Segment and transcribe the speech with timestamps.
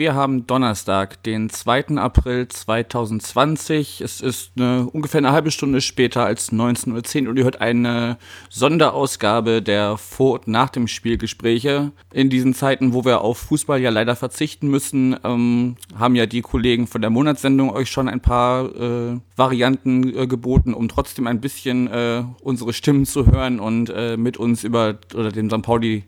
[0.00, 1.98] wir haben Donnerstag, den 2.
[1.98, 4.00] April 2020.
[4.00, 8.16] Es ist eine, ungefähr eine halbe Stunde später als 19.10 Uhr und ihr hört eine
[8.48, 11.92] Sonderausgabe der Vor- und Nach dem Spielgespräche.
[12.14, 16.40] In diesen Zeiten, wo wir auf Fußball ja leider verzichten müssen, ähm, haben ja die
[16.40, 21.42] Kollegen von der Monatssendung euch schon ein paar äh, Varianten äh, geboten, um trotzdem ein
[21.42, 25.60] bisschen äh, unsere Stimmen zu hören und äh, mit uns über oder den St.
[25.60, 26.04] Pauli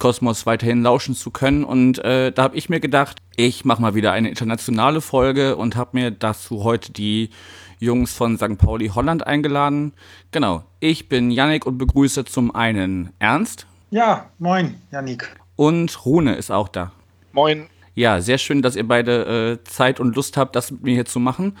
[0.00, 1.62] Kosmos weiterhin lauschen zu können.
[1.62, 5.76] Und äh, da habe ich mir gedacht, ich mache mal wieder eine internationale Folge und
[5.76, 7.30] habe mir dazu heute die
[7.78, 8.58] Jungs von St.
[8.58, 9.92] Pauli Holland eingeladen.
[10.32, 13.66] Genau, ich bin Yannick und begrüße zum einen Ernst.
[13.90, 15.30] Ja, moin, Yannick.
[15.54, 16.90] Und Rune ist auch da.
[17.32, 17.66] Moin.
[17.94, 21.04] Ja, sehr schön, dass ihr beide äh, Zeit und Lust habt, das mit mir hier
[21.04, 21.56] zu machen.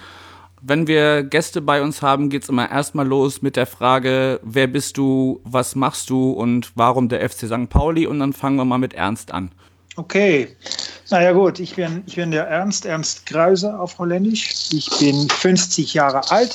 [0.62, 4.98] Wenn wir Gäste bei uns haben, geht's immer erstmal los mit der Frage, wer bist
[4.98, 7.70] du, was machst du und warum der FC St.
[7.70, 8.06] Pauli?
[8.06, 9.52] Und dann fangen wir mal mit Ernst an.
[9.96, 10.48] Okay,
[11.10, 14.68] naja gut, ich bin, ich bin der Ernst, Ernst Krause auf Holländisch.
[14.72, 16.54] Ich bin 50 Jahre alt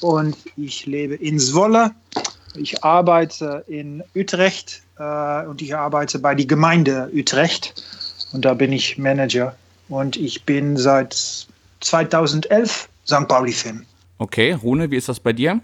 [0.00, 1.92] und ich lebe in Zwolle.
[2.56, 7.74] Ich arbeite in Utrecht äh, und ich arbeite bei der Gemeinde Utrecht
[8.32, 9.54] und da bin ich Manager.
[9.88, 11.46] Und ich bin seit
[11.80, 13.26] 2011 St.
[13.26, 13.84] Pauli-Fan.
[14.18, 15.60] Okay, Rune, wie ist das bei dir?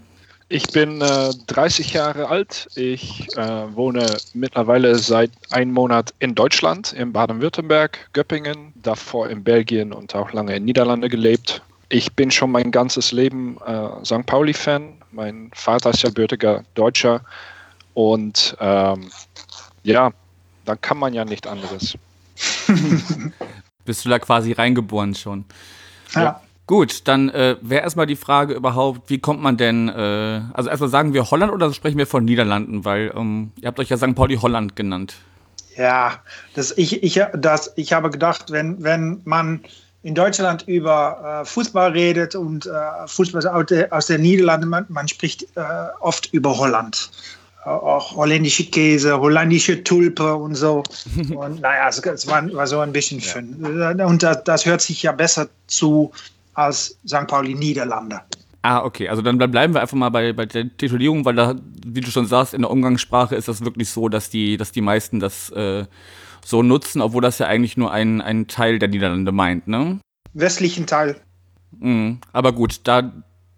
[0.49, 2.69] Ich bin äh, 30 Jahre alt.
[2.77, 9.93] Ich äh, wohne mittlerweile seit einem Monat in Deutschland, in Baden-Württemberg, Göppingen, davor in Belgien
[9.93, 11.63] und auch lange in Niederlande gelebt.
[11.89, 14.27] Ich bin schon mein ganzes Leben äh, St.
[14.27, 14.95] Pauli-Fan.
[15.13, 17.23] Mein Vater ist ja gebürtiger Deutscher.
[17.95, 19.11] Und ähm,
[19.83, 20.13] ja,
[20.65, 21.97] dann kann man ja nicht anderes.
[23.85, 25.45] Bist du da quasi reingeboren schon?
[26.15, 26.41] Ja.
[26.67, 30.91] Gut, dann äh, wäre erstmal die Frage überhaupt, wie kommt man denn, äh, also erstmal
[30.91, 34.17] sagen wir Holland oder sprechen wir von Niederlanden, weil ähm, ihr habt euch ja St.
[34.17, 35.15] Pauli Holland genannt.
[35.77, 36.15] Ja,
[36.55, 39.61] das, ich, ich, das, ich habe gedacht, wenn, wenn man
[40.03, 42.71] in Deutschland über äh, Fußball redet und äh,
[43.07, 45.61] Fußball aus der, aus der Niederlande, man, man spricht äh,
[46.01, 47.11] oft über Holland.
[47.65, 50.85] Auch holländische Käse, holländische Tulpe und so.
[51.35, 53.57] Und naja, es, es war, war, so ein bisschen schön.
[53.77, 54.07] Ja.
[54.07, 56.13] Und das, das hört sich ja besser zu
[56.57, 57.27] als St.
[57.27, 58.21] Pauli Niederlande.
[58.63, 59.09] Ah, okay.
[59.09, 61.55] Also dann bleiben wir einfach mal bei, bei der Titulierung, weil da,
[61.87, 64.81] wie du schon sagst, in der Umgangssprache ist das wirklich so, dass die, dass die
[64.81, 65.85] meisten das äh,
[66.45, 70.01] so nutzen, obwohl das ja eigentlich nur ein, ein Teil der Niederlande meint, ne?
[70.33, 71.21] Westlichen Teil.
[71.79, 72.19] Mhm.
[72.33, 73.13] Aber gut, da,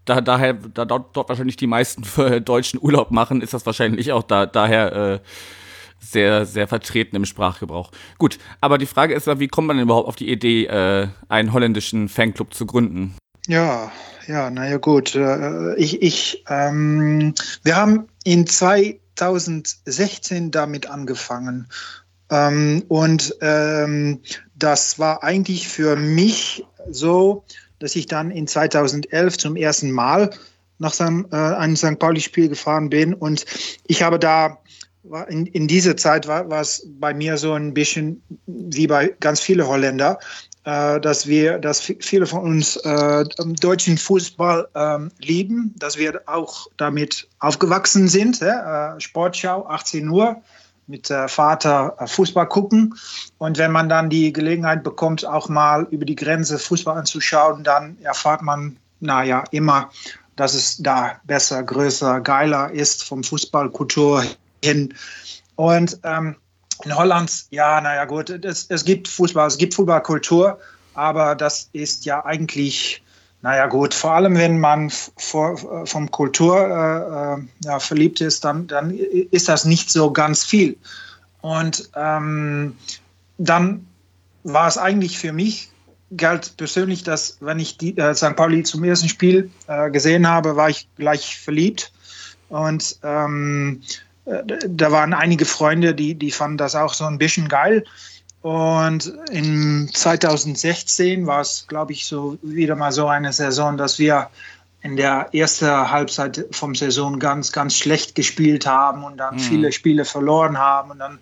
[0.05, 4.13] da daher, da dort, dort wahrscheinlich die meisten für deutschen Urlaub machen, ist das wahrscheinlich
[4.13, 5.21] auch da, daher äh,
[6.01, 7.91] sehr, sehr vertreten im Sprachgebrauch.
[8.19, 11.09] Gut, aber die Frage ist ja, wie kommt man denn überhaupt auf die Idee, äh,
[11.29, 13.15] einen holländischen Fanclub zu gründen?
[13.47, 13.91] Ja,
[14.27, 15.15] ja, naja gut.
[15.15, 21.69] Äh, ich, ich, ähm, wir haben in 2016 damit angefangen.
[22.31, 24.21] Ähm, und ähm,
[24.55, 27.45] das war eigentlich für mich so,
[27.79, 30.31] dass ich dann in 2011 zum ersten Mal
[30.79, 31.99] nach San, äh, einem St.
[31.99, 33.15] Pauli-Spiel gefahren bin.
[33.15, 33.45] Und
[33.87, 34.59] ich habe da
[35.29, 39.41] in, in dieser Zeit war, war es bei mir so ein bisschen wie bei ganz
[39.41, 40.19] vielen Holländer,
[40.65, 43.25] äh, dass wir, dass viele von uns äh,
[43.61, 48.43] deutschen Fußball äh, lieben, dass wir auch damit aufgewachsen sind.
[48.43, 50.43] Äh, Sportschau, 18 Uhr,
[50.87, 52.95] mit äh, Vater äh, Fußball gucken.
[53.39, 57.99] Und wenn man dann die Gelegenheit bekommt, auch mal über die Grenze Fußball anzuschauen, dann
[58.03, 59.91] erfahrt man, naja, immer,
[60.37, 64.25] dass es da besser, größer, geiler ist vom Fußballkultur
[64.63, 64.95] hin.
[65.57, 66.37] Und ähm,
[66.85, 70.59] in Holland, ja, naja gut, es, es gibt Fußball, es gibt Fußballkultur,
[70.95, 73.03] aber das ist ja eigentlich,
[73.43, 75.57] naja gut, vor allem wenn man vor,
[75.87, 80.77] vom Kultur äh, äh, ja, verliebt ist, dann, dann ist das nicht so ganz viel.
[81.41, 82.77] Und ähm,
[83.39, 83.87] dann
[84.45, 85.71] war es eigentlich für mich,
[86.17, 88.35] galt persönlich, dass wenn ich die, äh, St.
[88.37, 91.93] Pauli zum ersten Spiel äh, gesehen habe, war ich gleich verliebt.
[92.49, 93.83] Und ähm,
[94.69, 97.85] da waren einige Freunde, die, die fanden das auch so ein bisschen geil.
[98.43, 104.29] Und in 2016 war es, glaube ich, so wieder mal so eine Saison, dass wir
[104.81, 109.41] in der ersten Halbzeit vom Saison ganz, ganz schlecht gespielt haben und dann mhm.
[109.41, 110.93] viele Spiele verloren haben.
[110.93, 111.19] Und dann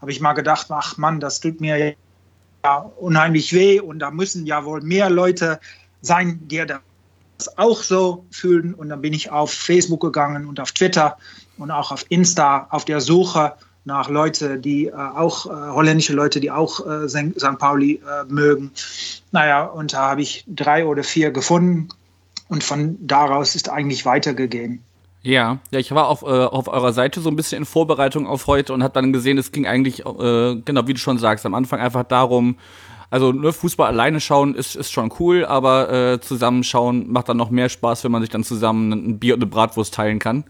[0.00, 1.96] habe ich mal gedacht, ach Mann, das tut mir
[2.64, 5.58] ja unheimlich weh und da müssen ja wohl mehr Leute
[6.02, 8.74] sein, die das auch so fühlen.
[8.74, 11.18] Und dann bin ich auf Facebook gegangen und auf Twitter
[11.60, 13.52] und auch auf Insta auf der Suche
[13.84, 17.58] nach Leute, die äh, auch äh, holländische Leute, die auch äh, St.
[17.58, 18.72] Pauli äh, mögen.
[19.32, 21.88] naja, und da habe ich drei oder vier gefunden
[22.48, 24.82] und von daraus ist eigentlich weitergegangen.
[25.22, 28.46] Ja, ja, ich war auf, äh, auf eurer Seite so ein bisschen in Vorbereitung auf
[28.46, 31.54] heute und habe dann gesehen, es ging eigentlich, äh, genau wie du schon sagst, am
[31.54, 32.56] Anfang einfach darum,
[33.10, 37.68] also nur Fußball alleine schauen ist, ist schon cool, aber zusammenschauen macht dann noch mehr
[37.68, 40.44] Spaß, wenn man sich dann zusammen ein Bier und eine Bratwurst teilen kann.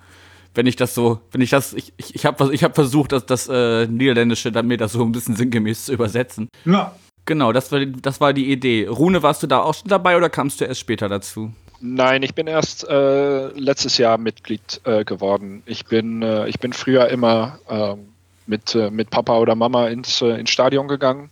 [0.54, 3.26] Wenn ich das so, wenn ich das, ich, ich, ich habe ich hab versucht, das,
[3.26, 6.48] das äh, Niederländische dann mir das so ein bisschen sinngemäß zu übersetzen.
[6.64, 6.94] Ja.
[7.26, 8.86] Genau, das war, das war die Idee.
[8.86, 11.52] Rune, warst du da auch schon dabei oder kamst du erst später dazu?
[11.80, 15.62] Nein, ich bin erst äh, letztes Jahr Mitglied äh, geworden.
[15.66, 18.08] Ich bin, äh, ich bin früher immer ähm,
[18.46, 21.30] mit, äh, mit Papa oder Mama ins, äh, ins Stadion gegangen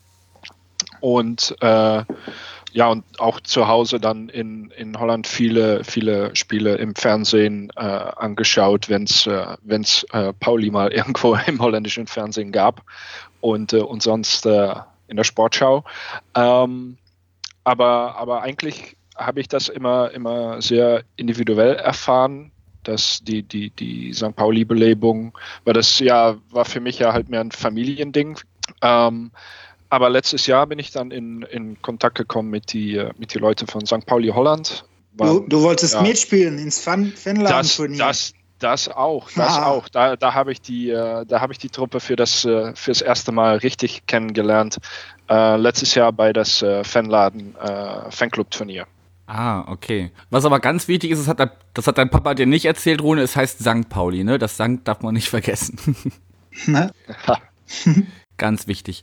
[1.01, 2.03] und äh,
[2.73, 7.81] ja, und auch zu Hause dann in, in Holland viele, viele Spiele im Fernsehen äh,
[7.81, 9.57] angeschaut, wenn es äh,
[10.13, 12.83] äh, Pauli mal irgendwo im holländischen Fernsehen gab
[13.41, 14.75] und, äh, und sonst äh,
[15.09, 15.85] in der Sportschau.
[16.35, 16.99] Ähm,
[17.65, 22.53] aber, aber eigentlich habe ich das immer, immer sehr individuell erfahren,
[22.85, 24.37] dass die, die, die St.
[24.37, 28.39] Pauli-Belebung, weil das ja war für mich ja halt mehr ein Familiending.
[28.83, 29.33] Ähm,
[29.91, 33.39] aber letztes Jahr bin ich dann in, in Kontakt gekommen mit die, äh, mit die
[33.39, 34.05] Leuten von St.
[34.07, 34.85] Pauli Holland.
[35.15, 37.99] War, du, du, wolltest ja, mitspielen ins Fanladen-Turnier.
[37.99, 39.67] Das, das, das auch, das ah.
[39.67, 39.89] auch.
[39.89, 42.91] Da, da habe ich die, äh, da habe ich die Truppe für das, äh, für
[42.91, 44.79] das erste Mal richtig kennengelernt.
[45.29, 48.87] Äh, letztes Jahr bei das äh, Fanladen äh, Fanclub-Turnier.
[49.27, 50.11] Ah, okay.
[50.31, 53.23] Was aber ganz wichtig ist, das hat, das hat dein Papa dir nicht erzählt, Rune,
[53.23, 53.89] es heißt St.
[53.89, 54.39] Pauli, ne?
[54.39, 55.79] Das St darf man nicht vergessen.
[56.67, 56.91] ne?
[58.39, 59.03] ganz wichtig.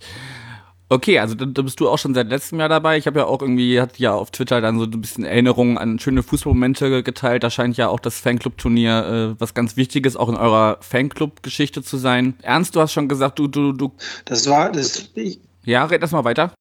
[0.88, 2.98] Okay, also da, bist du auch schon seit letztem Jahr dabei.
[2.98, 5.98] Ich habe ja auch irgendwie, hat ja auf Twitter dann so ein bisschen Erinnerungen an
[5.98, 7.44] schöne Fußballmomente geteilt.
[7.44, 11.98] Da scheint ja auch das Fanclub-Turnier äh, was ganz Wichtiges auch in eurer Fanclub-Geschichte zu
[11.98, 12.36] sein.
[12.44, 13.94] Ernst, du hast schon gesagt, du, du, du.
[14.26, 15.10] Das war, das.
[15.16, 16.54] Ich, ja, red erst mal weiter.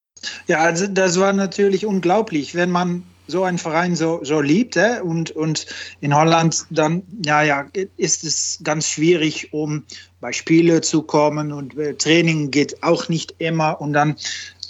[0.46, 4.76] Ja, also das war natürlich unglaublich, wenn man so einen Verein so, so liebt.
[4.76, 5.00] Äh?
[5.02, 5.66] Und, und
[6.00, 7.66] in Holland dann, ja, ja,
[7.96, 9.84] ist es ganz schwierig, um
[10.24, 13.78] bei Spiele zu kommen und äh, Training geht auch nicht immer.
[13.78, 14.16] Und dann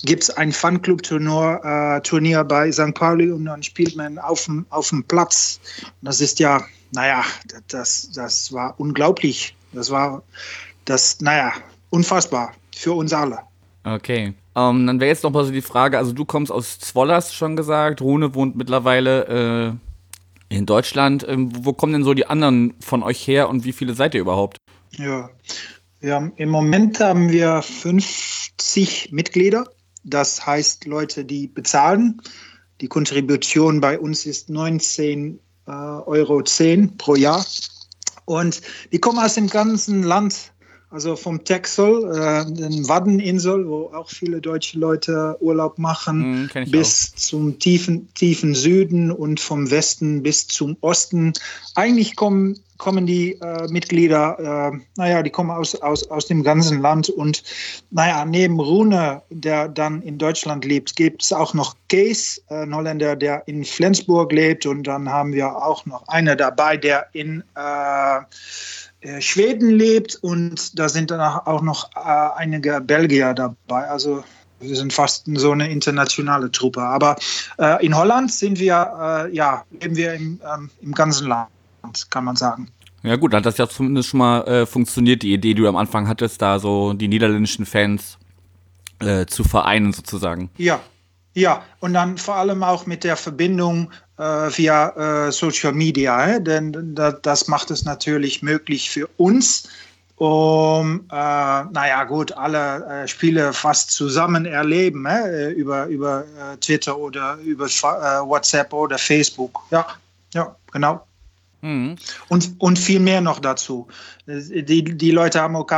[0.05, 2.93] gibt es ein Fanclub-Turnier äh, Turnier bei St.
[2.93, 5.61] Pauli und dann spielt man auf dem, auf dem Platz.
[6.03, 6.61] Das ist ja,
[6.91, 7.23] naja,
[7.69, 9.55] das, das war unglaublich.
[9.73, 10.25] Das war,
[10.87, 11.53] das, naja,
[11.91, 13.39] unfassbar für uns alle.
[13.85, 14.35] Okay.
[14.57, 17.55] Ähm, dann wäre jetzt noch mal so die Frage, also du kommst aus Zwollers, schon
[17.55, 19.79] gesagt, Rune wohnt mittlerweile
[20.51, 21.25] äh, in Deutschland.
[21.29, 24.21] Ähm, wo kommen denn so die anderen von euch her und wie viele seid ihr
[24.21, 24.57] überhaupt?
[24.99, 25.31] Ja,
[26.03, 29.69] haben, im Moment haben wir 50 Mitglieder.
[30.05, 32.21] Das heißt Leute, die bezahlen.
[32.81, 36.43] Die Kontribution bei uns ist 19,10 äh, Euro
[36.99, 37.45] pro Jahr.
[38.27, 38.63] Und
[38.93, 40.53] die kommen aus dem ganzen Land
[40.91, 47.13] also vom Texel, äh, den Waddeninsel, wo auch viele deutsche Leute Urlaub machen, mm, bis
[47.13, 47.19] auch.
[47.19, 51.33] zum tiefen, tiefen Süden und vom Westen bis zum Osten.
[51.75, 56.81] Eigentlich kommen, kommen die äh, Mitglieder, äh, naja, die kommen aus, aus, aus dem ganzen
[56.81, 57.09] Land.
[57.09, 57.43] Und
[57.91, 62.75] naja, neben Rune, der dann in Deutschland lebt, gibt es auch noch Kees, äh, ein
[62.75, 64.65] Holländer, der in Flensburg lebt.
[64.67, 67.65] Und dann haben wir auch noch einen dabei, der in äh,
[68.15, 68.21] äh,
[69.21, 71.99] Schweden lebt und da sind dann auch noch äh,
[72.37, 73.89] einige Belgier dabei.
[73.89, 74.25] Also
[74.61, 76.83] wir sind fast so eine internationale Truppe.
[76.83, 77.17] Aber
[77.59, 81.49] äh, in Holland sind wir, äh, ja, leben wir im, ähm, im ganzen Land,
[82.11, 82.69] kann man sagen.
[83.03, 85.77] Ja gut, hat das ja zumindest schon mal äh, funktioniert, die Idee, die du am
[85.77, 88.19] Anfang hattest, da so die niederländischen Fans
[89.01, 90.51] äh, zu vereinen sozusagen.
[90.57, 90.81] Ja,
[91.35, 96.41] ja, und dann vor allem auch mit der Verbindung äh, via äh, Social Media, äh?
[96.41, 99.69] denn das macht es natürlich möglich für uns,
[100.17, 106.97] um, äh, naja gut, alle äh, Spiele fast zusammen erleben, äh, über, über äh, Twitter
[106.97, 109.61] oder über WhatsApp oder Facebook.
[109.71, 109.87] Ja,
[110.33, 111.05] ja, genau.
[111.63, 111.97] Mhm.
[112.29, 113.89] Und, und viel mehr noch dazu.
[114.27, 115.71] Die, die Leute haben auch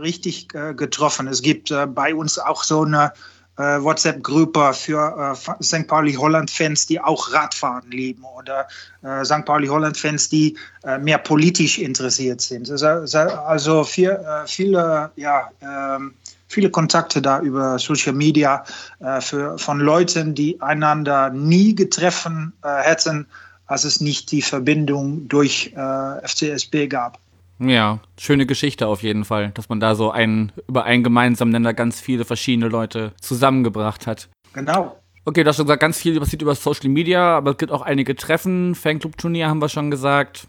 [0.00, 1.28] richtig getroffen.
[1.28, 3.12] Es gibt bei uns auch so eine
[3.56, 5.86] äh, WhatsApp-Gruppe für äh, St.
[5.86, 8.66] Pauli-Holland-Fans, die auch Radfahren lieben oder
[9.02, 9.44] äh, St.
[9.44, 12.70] Pauli-Holland-Fans, die äh, mehr politisch interessiert sind.
[12.70, 16.14] Also, also viel, äh, viele, ja, ähm,
[16.48, 18.64] viele Kontakte da über Social Media
[19.00, 23.26] äh, für, von Leuten, die einander nie getreffen hätten,
[23.66, 27.18] als es nicht die Verbindung durch FCSB gab.
[27.58, 31.72] Ja, schöne Geschichte auf jeden Fall, dass man da so einen, über einen gemeinsamen Nenner
[31.72, 34.28] ganz viele verschiedene Leute zusammengebracht hat.
[34.52, 35.00] Genau.
[35.24, 37.82] Okay, du hast schon gesagt, ganz viel passiert über Social Media, aber es gibt auch
[37.82, 40.48] einige Treffen, Fanclub-Turnier haben wir schon gesagt.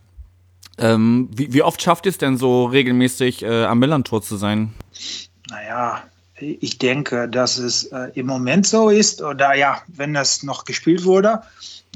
[0.78, 4.74] Ähm, wie, wie, oft schafft es denn so regelmäßig äh, am Millantor zu sein?
[5.50, 6.04] Naja,
[6.38, 11.06] ich denke, dass es äh, im Moment so ist, oder ja, wenn das noch gespielt
[11.06, 11.42] wurde,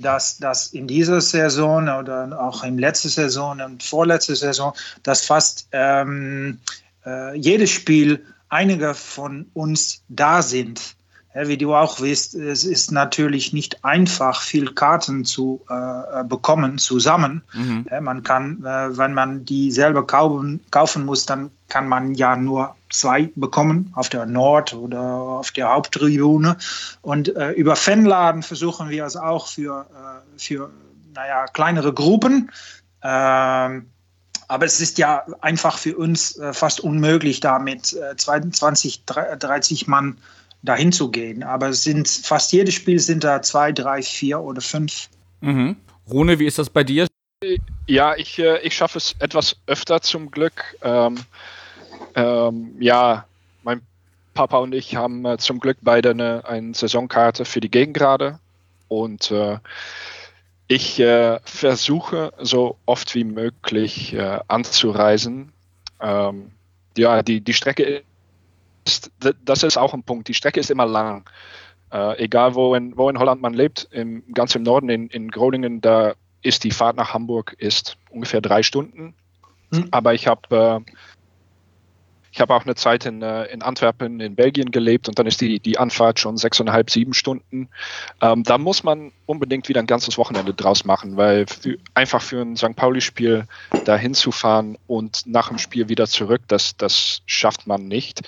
[0.01, 5.67] dass das in dieser Saison oder auch in letzter Saison und vorletzter Saison, dass fast
[5.71, 6.59] ähm,
[7.05, 10.95] äh, jedes Spiel einige von uns da sind.
[11.47, 17.43] Wie du auch weißt, es ist natürlich nicht einfach, viel Karten zu äh, bekommen zusammen.
[17.53, 17.85] Mhm.
[18.01, 22.75] Man kann, äh, wenn man die selber kaufen, kaufen muss, dann kann man ja nur
[22.89, 26.57] zwei bekommen auf der Nord- oder auf der Haupttribüne.
[27.01, 30.71] Und äh, über Fanladen versuchen wir es auch für, äh, für
[31.13, 32.51] naja, kleinere Gruppen.
[33.03, 33.85] Ähm,
[34.47, 37.85] aber es ist ja einfach für uns äh, fast unmöglich, da mit
[38.17, 40.17] 22, 30 Mann
[40.61, 41.43] dahin zu gehen.
[41.43, 45.09] Aber es sind fast jedes Spiel sind da zwei, drei, vier oder fünf.
[45.41, 45.77] Mhm.
[46.09, 47.07] Rune, wie ist das bei dir?
[47.87, 50.63] Ja, ich, äh, ich schaffe es etwas öfter zum Glück.
[50.81, 51.17] Ähm,
[52.15, 53.25] ähm, ja,
[53.63, 53.81] mein
[54.33, 58.39] Papa und ich haben äh, zum Glück beide eine, eine Saisonkarte für die Gegengrade.
[58.89, 59.59] Und äh,
[60.67, 65.51] ich äh, versuche so oft wie möglich äh, anzureisen.
[66.01, 66.51] Ähm,
[66.97, 68.03] ja, die, die Strecke
[68.89, 69.11] ist,
[69.45, 70.27] das ist auch ein Punkt.
[70.27, 71.29] Die Strecke ist immer lang.
[71.91, 75.29] Äh, egal wo in, wo in Holland man lebt, im, ganz im Norden, in, in
[75.29, 79.13] Groningen, da ist die Fahrt nach Hamburg ist ungefähr drei Stunden.
[79.71, 79.87] Mhm.
[79.91, 80.91] Aber ich habe äh,
[82.31, 85.41] ich habe auch eine Zeit in, äh, in Antwerpen in Belgien gelebt und dann ist
[85.41, 87.69] die, die Anfahrt schon sechseinhalb, sieben Stunden.
[88.21, 92.41] Ähm, da muss man unbedingt wieder ein ganzes Wochenende draus machen, weil für, einfach für
[92.41, 92.75] ein St.
[92.75, 93.45] Pauli-Spiel
[93.85, 98.21] da hinzufahren und nach dem Spiel wieder zurück, das, das schafft man nicht.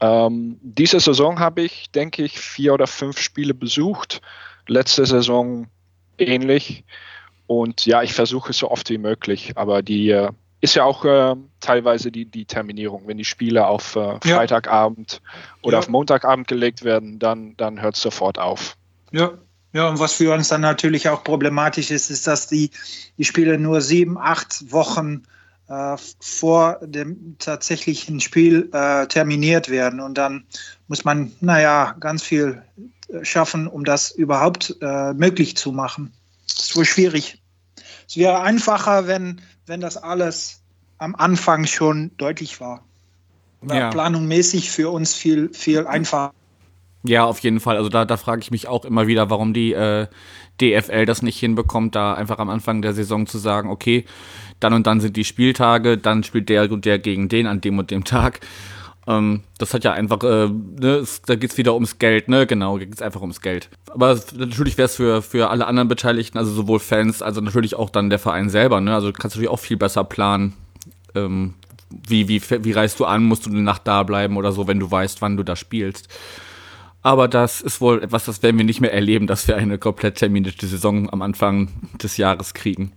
[0.00, 4.20] Ähm, diese Saison habe ich, denke ich, vier oder fünf Spiele besucht.
[4.66, 5.66] Letzte Saison
[6.18, 6.84] ähnlich.
[7.46, 11.04] Und ja, ich versuche es so oft wie möglich, aber die äh, ist ja auch
[11.04, 13.06] äh, teilweise die, die Terminierung.
[13.06, 15.30] Wenn die Spiele auf äh, Freitagabend ja.
[15.62, 15.78] oder ja.
[15.80, 18.76] auf Montagabend gelegt werden, dann, dann hört es sofort auf.
[19.12, 19.32] Ja.
[19.74, 22.70] Ja, und was für uns dann natürlich auch problematisch ist, ist, dass die,
[23.18, 25.43] die Spiele nur sieben, acht Wochen äh,
[26.20, 30.00] vor dem tatsächlichen Spiel äh, terminiert werden.
[30.00, 30.44] Und dann
[30.88, 32.62] muss man, naja, ganz viel
[33.08, 36.12] äh, schaffen, um das überhaupt äh, möglich zu machen.
[36.46, 37.42] Das ist wohl schwierig.
[38.06, 40.60] Es wäre einfacher, wenn, wenn das alles
[40.98, 42.84] am Anfang schon deutlich war.
[43.66, 43.90] Ja.
[43.90, 46.32] Planungmäßig für uns viel, viel einfacher.
[47.06, 47.76] Ja, auf jeden Fall.
[47.76, 50.06] Also da, da frage ich mich auch immer wieder, warum die äh,
[50.60, 54.06] DFL das nicht hinbekommt, da einfach am Anfang der Saison zu sagen, okay,
[54.64, 57.78] dann und dann sind die Spieltage, dann spielt der und der gegen den an dem
[57.78, 58.40] und dem Tag.
[59.06, 62.46] Ähm, das hat ja einfach, äh, ne, es, da geht's wieder ums Geld, ne?
[62.46, 63.68] Genau, geht's einfach ums Geld.
[63.90, 67.90] Aber natürlich wäre es für, für alle anderen Beteiligten, also sowohl Fans, also natürlich auch
[67.90, 68.94] dann der Verein selber, ne?
[68.94, 70.54] Also kannst du natürlich auch viel besser planen.
[71.14, 71.54] Ähm,
[72.08, 74.80] wie, wie, wie reist du an, musst du eine Nacht da bleiben oder so, wenn
[74.80, 76.08] du weißt, wann du da spielst.
[77.02, 80.16] Aber das ist wohl etwas, das werden wir nicht mehr erleben, dass wir eine komplett
[80.16, 81.68] terminierte Saison am Anfang
[82.02, 82.92] des Jahres kriegen.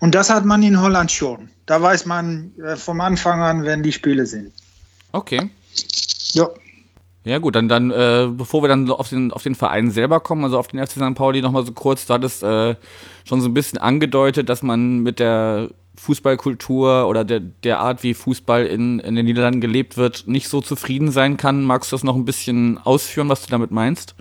[0.00, 1.48] Und das hat man in Holland schon.
[1.66, 4.52] Da weiß man äh, vom Anfang an, wenn die Spiele sind.
[5.12, 5.50] Okay.
[6.32, 6.48] Ja.
[7.24, 10.42] Ja gut, dann, dann äh, bevor wir dann auf den, auf den Verein selber kommen,
[10.42, 11.14] also auf den FC St.
[11.14, 12.74] Pauli nochmal so kurz, du hattest äh,
[13.24, 18.14] schon so ein bisschen angedeutet, dass man mit der Fußballkultur oder der, der Art, wie
[18.14, 21.62] Fußball in, in den Niederlanden gelebt wird, nicht so zufrieden sein kann.
[21.62, 24.16] Magst du das noch ein bisschen ausführen, was du damit meinst?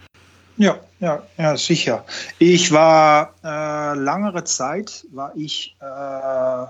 [0.58, 2.06] Ja, ja, ja, sicher.
[2.38, 6.66] Ich war äh, langere Zeit war ich äh,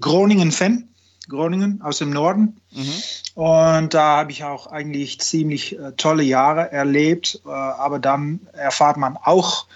[0.00, 0.88] Groningen-Fan,
[1.28, 2.60] Groningen aus dem Norden.
[2.72, 3.42] Mhm.
[3.42, 7.40] Und da habe ich auch eigentlich ziemlich äh, tolle Jahre erlebt.
[7.46, 9.66] Äh, aber dann erfahrt man auch,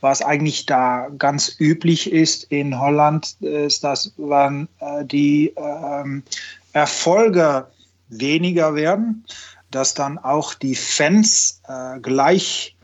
[0.00, 6.24] was eigentlich da ganz üblich ist in Holland, ist, dass wenn äh, die ähm,
[6.72, 7.68] Erfolge
[8.08, 9.24] weniger werden,
[9.70, 12.75] dass dann auch die Fans äh, gleich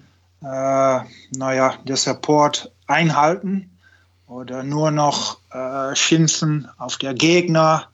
[0.43, 1.01] äh,
[1.37, 3.71] naja, der Support einhalten
[4.27, 7.89] oder nur noch äh, schimpfen auf der Gegner,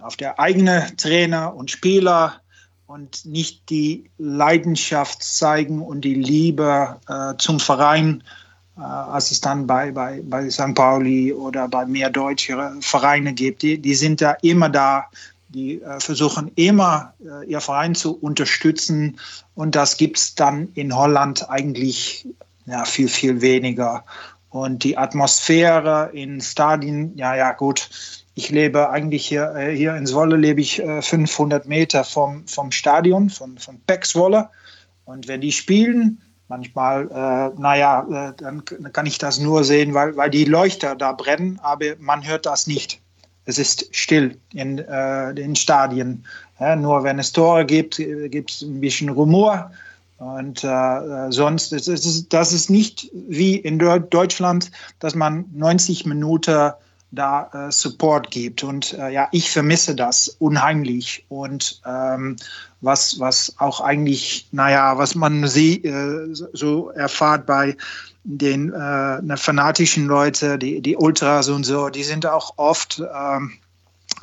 [0.00, 2.40] auf der eigene Trainer und Spieler
[2.86, 8.22] und nicht die Leidenschaft zeigen und die Liebe äh, zum Verein,
[8.76, 10.74] äh, als es dann bei, bei, bei St.
[10.74, 13.62] Pauli oder bei mehr deutsche Vereine gibt.
[13.62, 15.06] Die, die sind da immer da
[15.50, 19.18] die äh, versuchen immer, äh, ihr Verein zu unterstützen.
[19.54, 22.26] Und das gibt es dann in Holland eigentlich
[22.66, 24.04] ja, viel, viel weniger.
[24.48, 27.90] Und die Atmosphäre in Stadien, ja, ja, gut.
[28.34, 32.72] Ich lebe eigentlich hier, äh, hier in Zwolle, lebe ich 500 äh, Meter vom, vom
[32.72, 34.48] Stadion, von, von Pexwolle.
[35.04, 40.16] Und wenn die spielen, manchmal, äh, naja, äh, dann kann ich das nur sehen, weil,
[40.16, 43.00] weil die Leuchter da brennen, aber man hört das nicht.
[43.50, 46.24] Es ist still in äh, den Stadien.
[46.58, 49.70] Ja, nur wenn es Tore gibt, gibt es ein bisschen Rumor.
[50.18, 56.72] Und äh, sonst ist es das ist nicht wie in Deutschland, dass man 90 Minuten
[57.12, 58.62] da äh, Support gibt.
[58.62, 61.24] Und äh, ja, ich vermisse das unheimlich.
[61.28, 62.36] Und ähm,
[62.80, 67.76] was, was auch eigentlich, naja, was man sie, äh, so erfahrt bei
[68.24, 73.52] den äh, fanatischen Leuten, die, die Ultras und so, die sind auch oft ähm,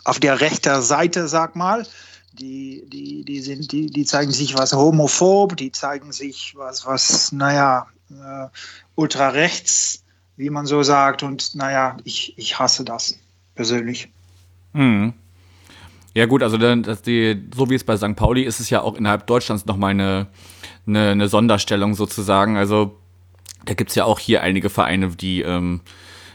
[0.04, 1.86] auf der rechten Seite, sag mal.
[2.34, 7.32] Die, die, die, sind, die, die zeigen sich was homophob, die zeigen sich was, was
[7.32, 8.48] naja, äh,
[8.96, 10.04] ultra rechts
[10.38, 11.24] wie man so sagt.
[11.24, 13.20] Und naja, ich, ich hasse das
[13.56, 14.10] persönlich.
[14.74, 15.14] Hm.
[16.14, 18.16] Ja gut, also dass die, so wie es bei St.
[18.16, 20.28] Pauli ist, es ja auch innerhalb Deutschlands nochmal eine,
[20.88, 22.58] eine, eine Sonderstellung sozusagen.
[22.58, 22.98] Also
[23.66, 25.82] da gibt es ja auch hier einige Vereine, die, ähm,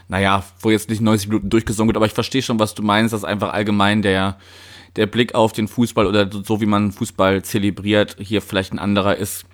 [0.07, 3.13] naja, wo jetzt nicht 90 Minuten durchgesungen wird, aber ich verstehe schon, was du meinst,
[3.13, 4.37] dass einfach allgemein der,
[4.95, 9.17] der Blick auf den Fußball oder so wie man Fußball zelebriert, hier vielleicht ein anderer
[9.17, 9.45] ist.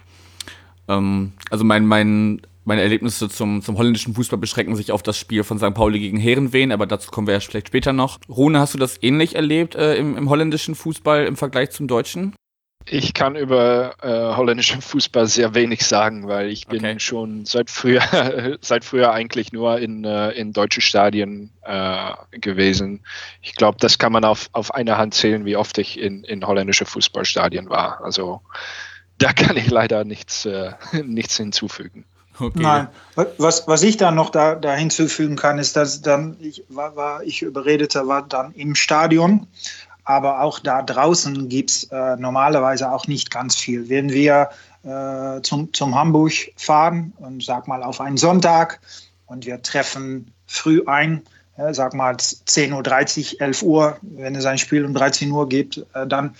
[0.87, 5.43] Ähm, also mein, mein meine Erlebnisse zum, zum holländischen Fußball beschränken sich auf das Spiel
[5.43, 5.73] von St.
[5.73, 8.19] Pauli gegen Herenveen, aber dazu kommen wir ja vielleicht später noch.
[8.29, 12.33] Rune, hast du das ähnlich erlebt äh, im, im holländischen Fußball im Vergleich zum deutschen?
[12.91, 16.99] Ich kann über äh, holländischen Fußball sehr wenig sagen, weil ich bin okay.
[16.99, 18.01] schon seit früher,
[18.61, 23.01] seit früher eigentlich nur in, äh, in deutschen Stadien äh, gewesen.
[23.41, 26.45] Ich glaube, das kann man auf, auf einer Hand zählen, wie oft ich in, in
[26.47, 28.03] holländische Fußballstadien war.
[28.03, 28.41] Also
[29.19, 30.71] da kann ich leider nichts, äh,
[31.03, 32.05] nichts hinzufügen.
[32.39, 32.59] Okay.
[32.61, 32.87] Nein,
[33.37, 37.23] was, was ich dann noch da, da hinzufügen kann, ist, dass dann, ich war, war
[37.23, 39.47] ich überredete, war dann im Stadion,
[40.05, 43.89] aber auch da draußen gibt es äh, normalerweise auch nicht ganz viel.
[43.89, 44.49] Wenn wir
[44.83, 48.79] äh, zum, zum Hamburg fahren und sag mal auf einen Sonntag
[49.27, 51.21] und wir treffen früh ein,
[51.57, 55.85] äh, sag mal 10.30 Uhr, 11 Uhr, wenn es ein Spiel um 13 Uhr gibt,
[55.93, 56.33] äh, dann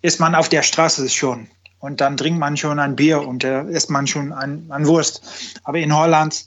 [0.00, 1.46] ist man auf der Straße schon
[1.82, 5.20] und dann trinkt man schon ein Bier und äh, isst man schon ein, ein Wurst.
[5.64, 6.46] Aber in Holland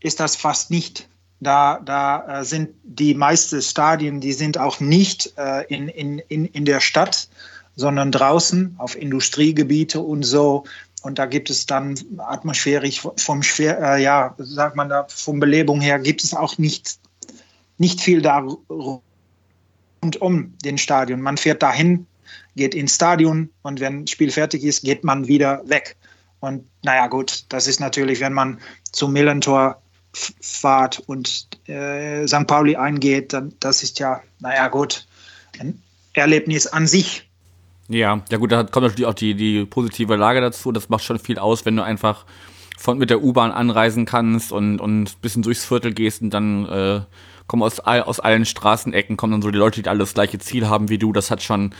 [0.00, 1.08] ist das fast nicht.
[1.38, 6.46] Da, da äh, sind die meisten Stadien, die sind auch nicht äh, in, in, in,
[6.46, 7.28] in der Stadt,
[7.76, 10.64] sondern draußen auf Industriegebiete und so.
[11.02, 15.80] Und da gibt es dann atmosphärisch vom schwer, äh, ja, sagt man da, vom Belebung
[15.80, 16.98] her gibt es auch nicht,
[17.78, 21.20] nicht viel da rund um den Stadion.
[21.20, 22.08] Man fährt dahin,
[22.56, 25.96] geht ins Stadion und wenn das Spiel fertig ist, geht man wieder weg.
[26.40, 28.60] Und naja, gut, das ist natürlich, wenn man
[28.92, 29.80] zum Millentor
[30.12, 32.46] fahrt und äh, St.
[32.46, 35.06] Pauli eingeht, dann das ist ja, naja, gut,
[35.58, 35.80] ein
[36.14, 37.28] Erlebnis an sich.
[37.88, 40.72] Ja, ja gut, da kommt natürlich auch die, die positive Lage dazu.
[40.72, 42.24] Das macht schon viel aus, wenn du einfach
[42.78, 46.66] von mit der U-Bahn anreisen kannst und, und ein bisschen durchs Viertel gehst und dann
[46.66, 47.00] äh,
[47.46, 50.68] kommen aus, aus allen Straßenecken, kommen dann so die Leute, die alle das gleiche Ziel
[50.68, 51.12] haben wie du.
[51.12, 51.74] Das hat schon,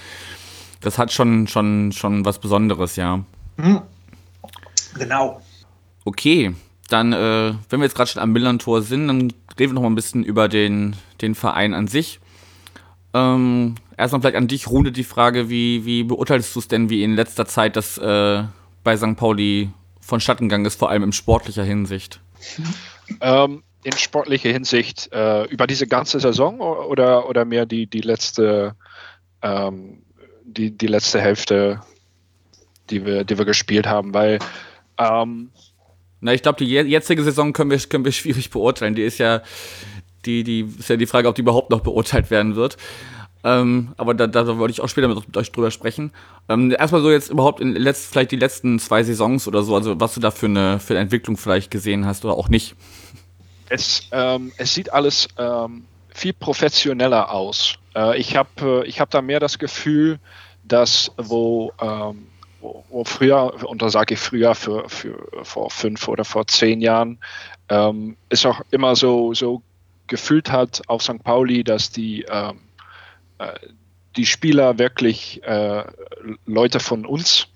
[0.81, 3.25] das hat schon, schon, schon was Besonderes, ja.
[3.57, 3.83] Mhm.
[4.95, 5.40] Genau.
[6.05, 6.55] Okay,
[6.88, 9.90] dann, äh, wenn wir jetzt gerade schon am Millantor sind, dann reden wir noch mal
[9.90, 12.21] ein bisschen über den, den Verein an sich.
[13.12, 17.03] Ähm, erstmal vielleicht an dich, Rune, die Frage, wie, wie beurteilst du es denn, wie
[17.03, 18.45] in letzter Zeit das äh,
[18.83, 19.16] bei St.
[19.16, 22.21] Pauli vonstatten gegangen ist, vor allem in sportlicher Hinsicht?
[23.21, 28.77] Ähm, in sportlicher Hinsicht äh, über diese ganze Saison oder, oder mehr die, die letzte
[29.43, 30.03] ähm,
[30.53, 31.81] die, die letzte Hälfte,
[32.91, 34.39] die wir, die wir gespielt haben, weil
[34.99, 35.51] ähm,
[36.21, 38.95] na, ich glaube, die jetzige Saison können wir, können wir schwierig beurteilen.
[38.95, 39.43] Die ist ja,
[40.27, 42.77] die, die ist ja die Frage, ob die überhaupt noch beurteilt werden wird.
[43.43, 46.13] Ähm, aber da, da wollte ich auch später mit euch drüber sprechen.
[46.51, 49.99] Ähm, erstmal so jetzt überhaupt in letzt, vielleicht die letzten zwei Saisons oder so, also
[49.99, 52.75] was du da für eine, für eine Entwicklung vielleicht gesehen hast oder auch nicht.
[53.71, 57.79] Es, ähm, es sieht alles ähm, viel professioneller aus.
[57.94, 60.18] Äh, ich habe äh, ich hab da mehr das Gefühl,
[60.64, 62.26] dass wo, ähm,
[62.61, 66.81] wo, wo, früher, und da sage ich früher für, für vor fünf oder vor zehn
[66.81, 67.18] Jahren,
[67.68, 69.62] ähm, es auch immer so, so
[70.07, 71.22] gefühlt hat auf St.
[71.22, 72.61] Pauli, dass die, ähm,
[73.38, 73.53] äh,
[74.16, 75.85] die Spieler wirklich äh,
[76.46, 77.46] Leute von uns,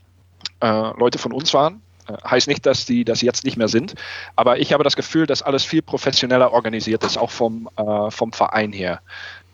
[0.60, 1.82] äh, Leute von uns waren.
[2.08, 3.94] Äh, heißt nicht, dass die das jetzt nicht mehr sind,
[4.36, 8.32] aber ich habe das Gefühl, dass alles viel professioneller organisiert ist, auch vom, äh, vom
[8.32, 9.00] Verein her.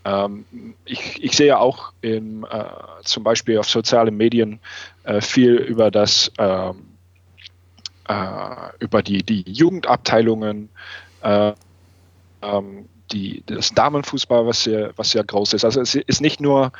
[0.05, 0.45] Ähm,
[0.85, 2.65] ich, ich, sehe auch im, äh,
[3.05, 4.61] zum Beispiel auf sozialen Medien
[5.05, 6.87] äh, viel über das ähm,
[8.09, 8.45] äh,
[8.79, 10.71] über die, die Jugendabteilungen,
[11.23, 11.53] äh,
[12.43, 15.65] ähm, die, das Damenfußball, was sehr, was sehr groß ist.
[15.65, 16.73] Also es ist nicht nur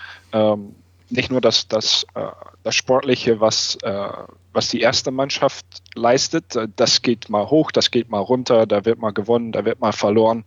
[1.11, 2.27] nicht nur das, das, äh,
[2.63, 4.09] das Sportliche, was, äh,
[4.53, 8.99] was die erste Mannschaft leistet, das geht mal hoch, das geht mal runter, da wird
[8.99, 10.45] mal gewonnen, da wird mal verloren.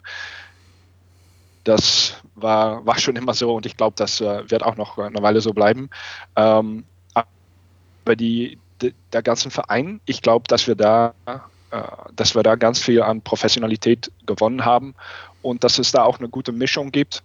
[1.64, 5.22] Das war, war schon immer so und ich glaube, das äh, wird auch noch eine
[5.22, 5.90] Weile so bleiben.
[6.36, 11.82] Ähm, aber die, die, der ganzen Verein, ich glaube, dass wir da äh,
[12.16, 14.94] dass wir da ganz viel an Professionalität gewonnen haben
[15.42, 17.24] und dass es da auch eine gute Mischung gibt,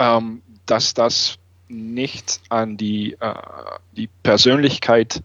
[0.00, 3.34] ähm, dass das nicht an die, äh,
[3.92, 5.22] die Persönlichkeit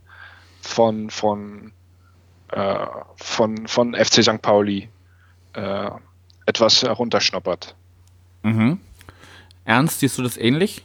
[0.62, 1.72] von, von,
[2.52, 4.44] äh, von, von FC St.
[4.44, 4.90] Pauli
[5.54, 5.90] äh,
[6.46, 7.76] etwas herunterschnuppert.
[8.46, 8.80] Mhm.
[9.66, 10.84] Ernst, siehst du das ähnlich?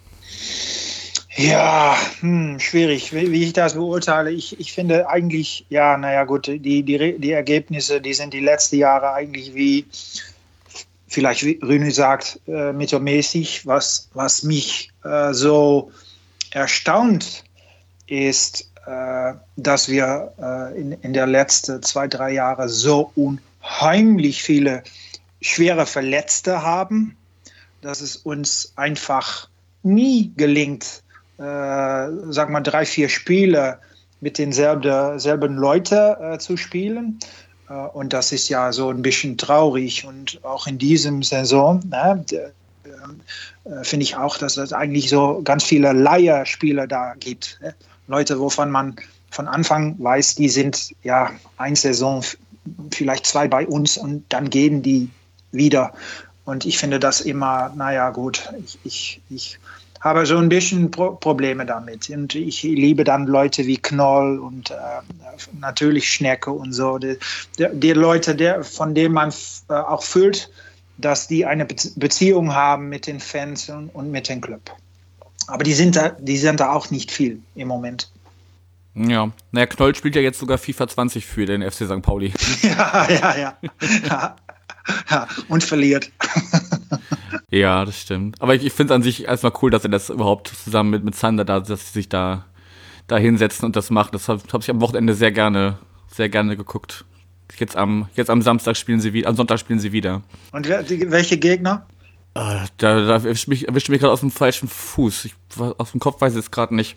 [1.37, 4.31] Ja, hm, schwierig, wie, wie, ich das beurteile.
[4.31, 8.77] Ich, ich finde eigentlich, ja, naja, gut, die, die, die Ergebnisse, die sind die letzten
[8.77, 9.85] Jahre eigentlich wie,
[11.07, 13.67] vielleicht wie Rüne sagt, äh, mittelmäßig.
[13.67, 15.93] Was, was mich äh, so
[16.53, 17.45] erstaunt
[18.07, 24.83] ist, äh, dass wir äh, in, in der letzten zwei, drei Jahre so unheimlich viele
[25.43, 27.17] schwere Verletzte haben,
[27.81, 29.49] dass es uns einfach
[29.83, 31.03] nie gelingt,
[31.39, 31.43] äh,
[32.29, 33.79] sag mal, drei, vier Spiele
[34.21, 37.19] mit denselben selben Leuten äh, zu spielen.
[37.69, 40.05] Äh, und das ist ja so ein bisschen traurig.
[40.07, 42.25] Und auch in diesem Saison ne,
[43.65, 47.59] äh, finde ich auch, dass es eigentlich so ganz viele Leierspieler da gibt.
[47.63, 47.75] Ne?
[48.07, 48.97] Leute, wovon man
[49.31, 52.25] von Anfang weiß, die sind ja eine Saison,
[52.93, 55.09] vielleicht zwei bei uns und dann gehen die
[55.53, 55.93] wieder.
[56.45, 59.59] Und ich finde das immer, naja, gut, ich, ich, ich
[60.01, 62.09] habe so ein bisschen Pro Probleme damit.
[62.11, 64.75] Und ich liebe dann Leute wie Knoll und äh,
[65.59, 66.99] natürlich Schnecke und so.
[66.99, 67.17] Die,
[67.57, 69.33] die Leute, der, von denen man
[69.69, 70.51] äh, auch fühlt,
[70.97, 74.75] dass die eine Be Beziehung haben mit den Fans und, und, mit dem Club.
[75.47, 78.11] Aber die sind, da, die sind da auch nicht viel im Moment.
[78.95, 82.03] Ja, naja, Knoll spielt ja jetzt sogar FIFA 20 für den FC St.
[82.03, 82.33] Pauli.
[82.63, 83.59] ja, ja, ja.
[84.09, 84.37] ja.
[85.11, 85.29] Ja.
[85.49, 86.11] Und verliert.
[87.51, 88.41] Ja, das stimmt.
[88.41, 91.05] Aber ich, ich finde es an sich erstmal cool, dass er das überhaupt zusammen mit,
[91.05, 92.47] mit Sander da, dass sie sich da,
[93.09, 94.11] da hinsetzen und das machen.
[94.13, 97.05] Das habe hab ich am Wochenende sehr gerne, sehr gerne geguckt.
[97.59, 100.23] Jetzt am, jetzt am Samstag spielen sie wieder, am Sonntag spielen sie wieder.
[100.53, 101.87] Und welche Gegner?
[102.35, 105.25] Äh, da, da erwischt mich, erwischt mich gerade aus dem falschen Fuß.
[105.25, 106.97] Ich, aus dem Kopf weiß ich es gerade nicht.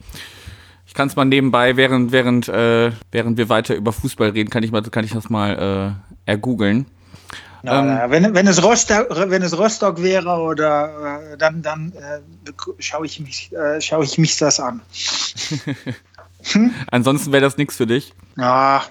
[0.85, 4.61] Ich kann es mal nebenbei, während, während, äh, während wir weiter über Fußball reden, kann
[4.61, 6.85] ich, mal, kann ich das mal äh, ergoogeln.
[7.65, 12.19] Ähm, wenn, wenn, es Rostock, wenn es Rostock wäre, oder äh, dann, dann äh,
[12.79, 14.81] schaue ich, mich, äh, schau ich mich das an.
[16.43, 16.71] hm?
[16.91, 18.13] Ansonsten wäre das nichts für dich?
[18.37, 18.81] Ah,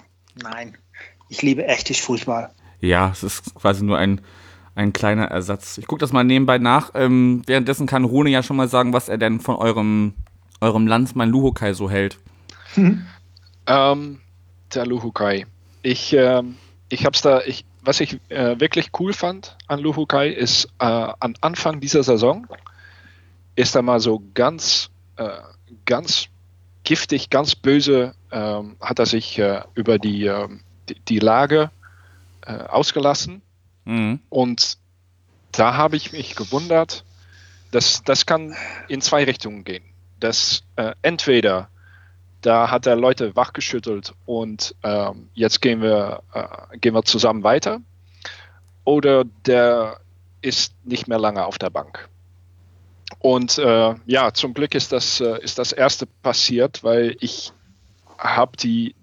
[0.43, 0.77] nein.
[1.29, 2.51] Ich liebe echtes Fußball.
[2.81, 4.23] Ja, es ist quasi nur ein,
[4.75, 5.77] ein kleiner Ersatz.
[5.77, 6.93] Ich gucke das mal nebenbei nach.
[6.95, 10.15] Ähm, währenddessen kann Rune ja schon mal sagen, was er denn von eurem,
[10.63, 12.19] eurem Landsmann Luhokai so hält.
[12.75, 13.07] Hm.
[13.67, 14.21] Ähm,
[14.75, 15.47] der Luhokai.
[15.83, 16.57] Ich, ähm,
[16.89, 21.35] ich hab's da, ich, was ich äh, wirklich cool fand an Luhukai ist, äh, am
[21.41, 22.47] Anfang dieser Saison
[23.57, 25.29] ist er mal so ganz, äh,
[25.85, 26.29] ganz
[26.85, 31.71] giftig, ganz böse, ähm, hat er sich äh, über die, ähm, die, die, Lage
[32.47, 33.43] äh, ausgelassen.
[33.85, 34.21] Mhm.
[34.31, 34.79] Und
[35.51, 37.05] da habe ich mich gewundert,
[37.73, 38.55] dass das kann
[38.89, 39.85] in zwei Richtungen gehen.
[40.21, 41.69] Dass äh, entweder
[42.43, 47.81] da hat er Leute wachgeschüttelt und ähm, jetzt gehen wir, äh, gehen wir zusammen weiter.
[48.85, 50.01] Oder der
[50.43, 52.09] ist nicht mehr lange auf der Bank.
[53.21, 57.53] Und äh, ja, zum Glück ist das, äh, ist das erste passiert, weil ich
[58.19, 58.53] habe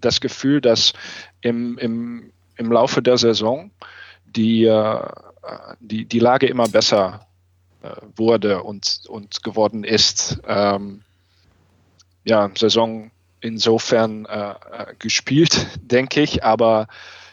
[0.00, 0.92] das Gefühl, dass
[1.40, 3.70] im, im, im Laufe der Saison
[4.26, 5.08] die, äh,
[5.80, 7.26] die, die Lage immer besser
[7.82, 10.40] äh, wurde und, und geworden ist.
[10.46, 11.02] Ähm,
[12.24, 14.54] ja, Saison insofern äh, äh,
[14.98, 16.44] gespielt, denke ich.
[16.44, 16.88] Aber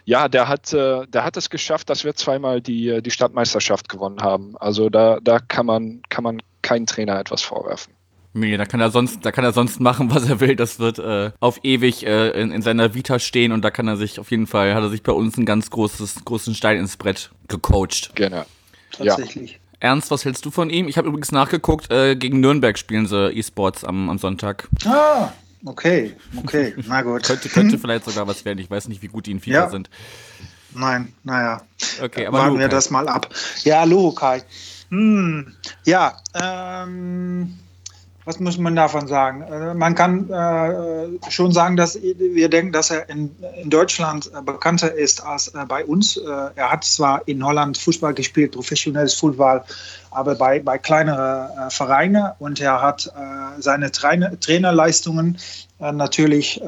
[0.05, 3.89] ja, der hat, äh, der hat es geschafft, dass wir zweimal die, äh, die Stadtmeisterschaft
[3.89, 4.55] gewonnen haben.
[4.57, 7.93] Also da, da kann man, kann man keinen Trainer etwas vorwerfen.
[8.33, 10.55] Nee, da kann er sonst, da kann er sonst machen, was er will.
[10.55, 13.97] Das wird äh, auf ewig äh, in, in seiner Vita stehen und da kann er
[13.97, 16.97] sich auf jeden Fall, hat er sich bei uns einen ganz großes, großen Stein ins
[16.97, 18.11] Brett gecoacht.
[18.15, 18.45] Genau.
[18.91, 19.53] Tatsächlich.
[19.53, 19.57] Ja.
[19.79, 20.87] Ernst, was hältst du von ihm?
[20.87, 24.67] Ich habe übrigens nachgeguckt, äh, gegen Nürnberg spielen sie E-Sports am, am Sonntag.
[24.85, 25.29] Ah,
[25.65, 27.23] Okay, okay, na gut.
[27.23, 28.59] könnte, könnte vielleicht sogar was werden.
[28.59, 29.69] Ich weiß nicht, wie gut die in FIFA ja.
[29.69, 29.89] sind.
[30.73, 31.61] Nein, naja.
[32.01, 33.33] Okay, aber Warten wir das mal ab.
[33.63, 34.43] Ja, Luhukai.
[34.89, 35.53] Hm,
[35.85, 37.57] ja, ähm,
[38.27, 39.41] was muss man davon sagen?
[39.43, 44.93] Äh, man kann äh, schon sagen, dass wir denken, dass er in, Deutschland äh, bekannter
[44.93, 46.17] ist als äh, bei uns.
[46.17, 49.63] Äh, er hat zwar in Holland Fußball gespielt, professionelles Fußball,
[50.11, 53.11] aber bei, bei kleineren äh, Vereinen und er hat
[53.59, 55.37] seine Trainer, Trainerleistungen
[55.79, 56.61] natürlich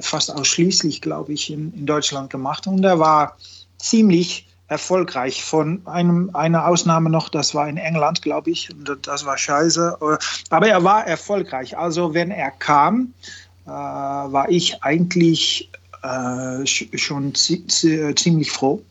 [0.00, 3.36] fast ausschließlich, glaube ich, in Deutschland gemacht und er war
[3.78, 5.44] ziemlich erfolgreich.
[5.44, 9.98] Von einem, einer Ausnahme noch, das war in England, glaube ich, und das war scheiße.
[10.48, 11.76] Aber er war erfolgreich.
[11.76, 13.12] Also wenn er kam,
[13.66, 15.70] äh, war ich eigentlich
[16.02, 18.82] äh, schon ziemlich froh.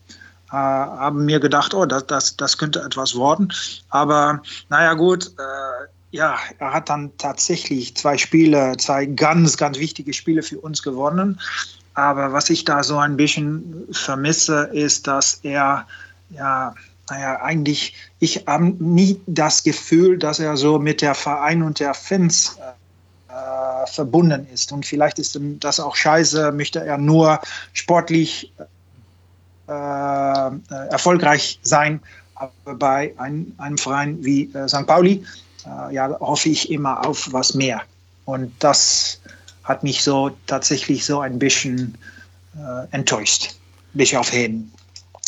[0.50, 3.52] Äh, haben mir gedacht, oh, das, das, das könnte etwas worden.
[3.88, 10.12] Aber naja gut, äh, ja, er hat dann tatsächlich zwei Spiele, zwei ganz, ganz wichtige
[10.12, 11.40] Spiele für uns gewonnen.
[11.94, 15.86] Aber was ich da so ein bisschen vermisse, ist, dass er,
[16.30, 16.74] ja,
[17.10, 21.92] naja, eigentlich, ich habe nie das Gefühl, dass er so mit der Verein und der
[21.92, 22.56] Fans
[23.28, 24.70] äh, verbunden ist.
[24.72, 27.40] Und vielleicht ist das auch scheiße, möchte er nur
[27.72, 28.52] sportlich
[29.66, 30.50] äh,
[30.90, 32.00] erfolgreich sein.
[32.34, 34.86] Aber bei ein, einem Verein wie äh, St.
[34.86, 35.24] Pauli,
[35.66, 37.82] äh, ja, hoffe ich immer auf was mehr.
[38.24, 39.20] Und das
[39.64, 41.96] hat mich so tatsächlich so ein bisschen
[42.56, 43.54] äh, enttäuscht.
[43.94, 44.70] Bis auf Heden.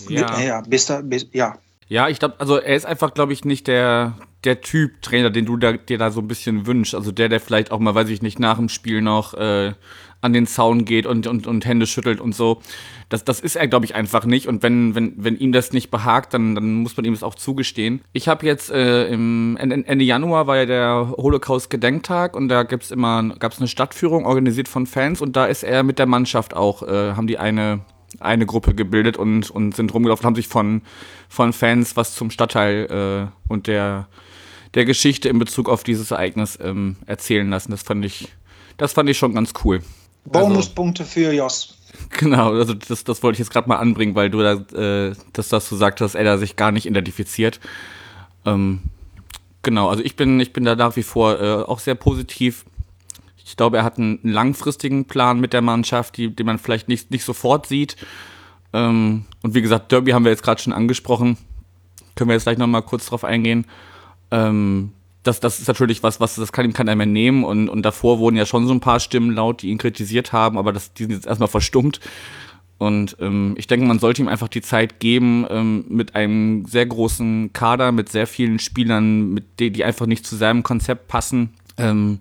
[0.09, 0.40] Ja.
[0.40, 1.57] ja, bis bis, ja.
[1.88, 4.14] Ja, ich glaube, also er ist einfach, glaube ich, nicht der,
[4.45, 6.95] der Typ Trainer, den du da, dir da so ein bisschen wünschst.
[6.95, 9.75] Also der, der vielleicht auch mal, weiß ich nicht, nach dem Spiel noch äh,
[10.23, 12.62] an den Zaun geht und, und, und Hände schüttelt und so.
[13.12, 14.48] Das, das ist er, glaube ich, einfach nicht.
[14.48, 17.35] Und wenn, wenn, wenn ihm das nicht behagt, dann, dann muss man ihm das auch
[17.35, 18.01] zugestehen.
[18.14, 23.35] Ich habe jetzt äh, im Ende Januar war ja der Holocaust-Gedenktag und da gibt's immer,
[23.38, 27.12] gab's eine Stadtführung organisiert von Fans und da ist er mit der Mannschaft auch, äh,
[27.12, 27.81] haben die eine
[28.20, 30.83] eine Gruppe gebildet und, und sind rumgelaufen, haben sich von,
[31.31, 34.07] von Fans was zum Stadtteil äh, und der,
[34.75, 37.70] der Geschichte in Bezug auf dieses Ereignis ähm, erzählen lassen.
[37.70, 38.29] Das fand ich,
[38.77, 39.83] das fand ich schon ganz cool.
[40.25, 41.79] Bonuspunkte also, für Jos.
[42.18, 45.48] Genau, also das, das wollte ich jetzt gerade mal anbringen, weil du da, äh, dass
[45.48, 47.61] das du sagst, dass er da sich gar nicht identifiziert.
[48.44, 48.81] Ähm,
[49.62, 52.64] genau, also ich bin, ich bin da nach wie vor äh, auch sehr positiv.
[53.44, 57.11] Ich glaube, er hat einen langfristigen Plan mit der Mannschaft, die, den man vielleicht nicht,
[57.11, 57.96] nicht sofort sieht.
[58.72, 61.37] Ähm, und wie gesagt, Derby haben wir jetzt gerade schon angesprochen.
[62.14, 63.66] Können wir jetzt gleich nochmal kurz drauf eingehen.
[64.31, 67.44] Ähm, das, das ist natürlich was, was das kann ihm keiner mehr nehmen.
[67.44, 70.58] Und, und davor wurden ja schon so ein paar Stimmen laut, die ihn kritisiert haben,
[70.58, 72.00] aber das, die sind jetzt erstmal verstummt.
[72.78, 76.85] Und ähm, ich denke, man sollte ihm einfach die Zeit geben, ähm, mit einem sehr
[76.85, 81.54] großen Kader, mit sehr vielen Spielern, mit die, die einfach nicht zu seinem Konzept passen.
[81.78, 82.18] Ähm,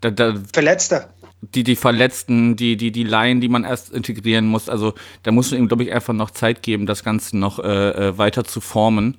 [0.00, 1.10] da, da, Verletzte.
[1.42, 4.70] Die, die Verletzten, die, die, die Laien, die man erst integrieren muss.
[4.70, 7.90] Also da muss man ihm, glaube ich, einfach noch Zeit geben, das Ganze noch äh,
[7.90, 9.18] äh weiter zu formen.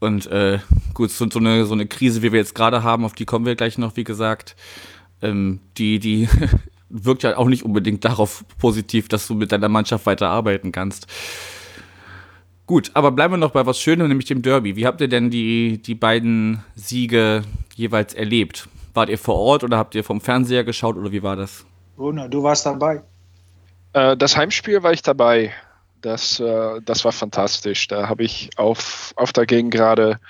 [0.00, 0.58] Und äh,
[0.92, 3.46] gut, so, so, eine, so eine Krise, wie wir jetzt gerade haben, auf die kommen
[3.46, 4.56] wir gleich noch, wie gesagt,
[5.22, 6.28] ähm, die, die
[6.88, 11.06] wirkt ja auch nicht unbedingt darauf positiv, dass du mit deiner Mannschaft weiter arbeiten kannst.
[12.66, 14.76] Gut, aber bleiben wir noch bei was Schönem, nämlich dem Derby.
[14.76, 17.42] Wie habt ihr denn die, die beiden Siege
[17.74, 18.68] jeweils erlebt?
[18.94, 21.66] Wart ihr vor Ort oder habt ihr vom Fernseher geschaut oder wie war das?
[21.96, 23.02] Bruno, du warst dabei.
[23.92, 25.52] Äh, das Heimspiel war ich dabei.
[26.04, 27.88] Das, äh, das war fantastisch.
[27.88, 30.20] Da habe ich auf, auf der Gegend gerade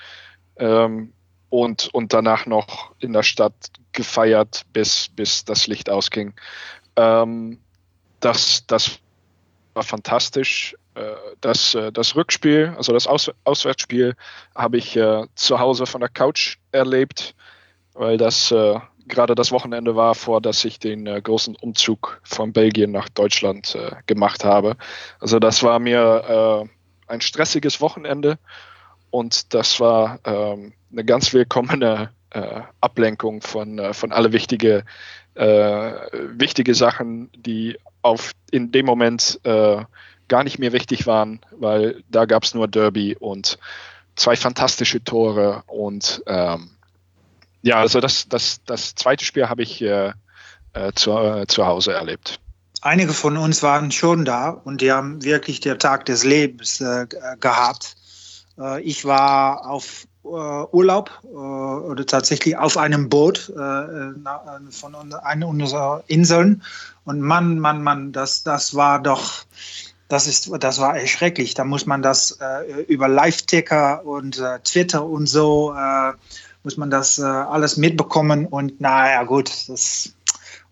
[0.55, 1.11] ähm,
[1.49, 3.53] und, und danach noch in der Stadt
[3.91, 6.33] gefeiert, bis, bis das Licht ausging.
[6.95, 7.59] Ähm,
[8.21, 8.99] das, das
[9.73, 10.77] war fantastisch.
[10.93, 14.15] Äh, das, äh, das Rückspiel, also das Aus, Auswärtsspiel,
[14.55, 17.35] habe ich äh, zu Hause von der Couch erlebt,
[17.95, 22.53] weil das äh, gerade das Wochenende war, vor dass ich den äh, großen Umzug von
[22.53, 24.77] Belgien nach Deutschland äh, gemacht habe.
[25.19, 26.67] Also das war mir
[27.07, 28.37] äh, ein stressiges Wochenende
[29.11, 34.83] und das war ähm, eine ganz willkommene äh, Ablenkung von, äh, von alle wichtige,
[35.35, 42.25] äh, wichtige Sachen, die auf, in dem Moment gar nicht mehr wichtig waren, weil da
[42.25, 43.57] gab es nur Derby und
[44.15, 46.74] zwei fantastische Tore und ähm,
[47.65, 50.13] ja, also das, das, das zweite Spiel habe ich äh,
[50.73, 52.39] äh, zu, äh, zu Hause erlebt.
[52.81, 57.07] Einige von uns waren schon da und die haben wirklich den Tag des Lebens äh,
[57.39, 57.95] gehabt.
[58.59, 66.61] Äh, ich war auf äh, Urlaub oder tatsächlich auf einem Boot von einer unserer Inseln
[67.03, 69.45] und Mann, Mann, Mann, das, das war doch
[70.07, 71.55] das ist, das war erschrecklich.
[71.55, 76.13] Da muss man das äh, über Live-Ticker und äh, Twitter und so äh,
[76.65, 80.15] muss man das äh, alles mitbekommen und naja, gut, das ist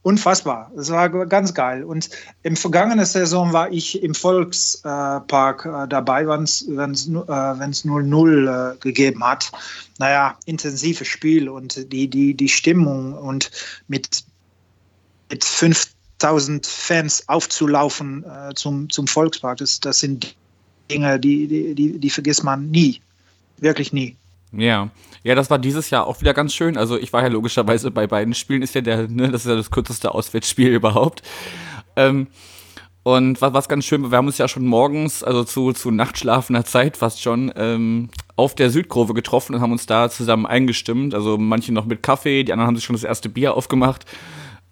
[0.04, 0.70] unfassbar.
[0.76, 1.84] Das war ganz geil.
[1.84, 2.10] Und
[2.44, 9.24] im vergangenen Saison war ich im Volkspark äh, dabei, wenn es äh, 0-0 äh, gegeben
[9.24, 9.52] hat.
[9.98, 13.50] Naja, intensives Spiel und die, die, die Stimmung und
[13.88, 14.26] mit,
[15.30, 20.36] mit 5000 Fans aufzulaufen äh, zum, zum Volkspark, das, das sind
[20.92, 23.02] Dinge, die, die, die, die vergisst man nie.
[23.58, 24.18] Wirklich nie.
[24.56, 24.90] Ja.
[25.24, 26.78] Ja, das war dieses Jahr auch wieder ganz schön.
[26.78, 29.56] Also ich war ja logischerweise bei beiden Spielen, ist ja der, ne, das ist ja
[29.56, 31.22] das kürzeste Auswärtsspiel überhaupt.
[31.96, 32.28] Ähm,
[33.04, 36.64] Und was, was ganz schön, wir haben uns ja schon morgens, also zu, zu nachtschlafender
[36.66, 41.14] Zeit fast schon, ähm, auf der Südkurve getroffen und haben uns da zusammen eingestimmt.
[41.14, 44.06] Also manche noch mit Kaffee, die anderen haben sich schon das erste Bier aufgemacht.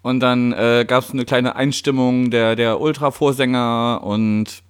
[0.02, 4.62] Und dann äh, gab es eine kleine Einstimmung der, der Ultra-Vorsänger und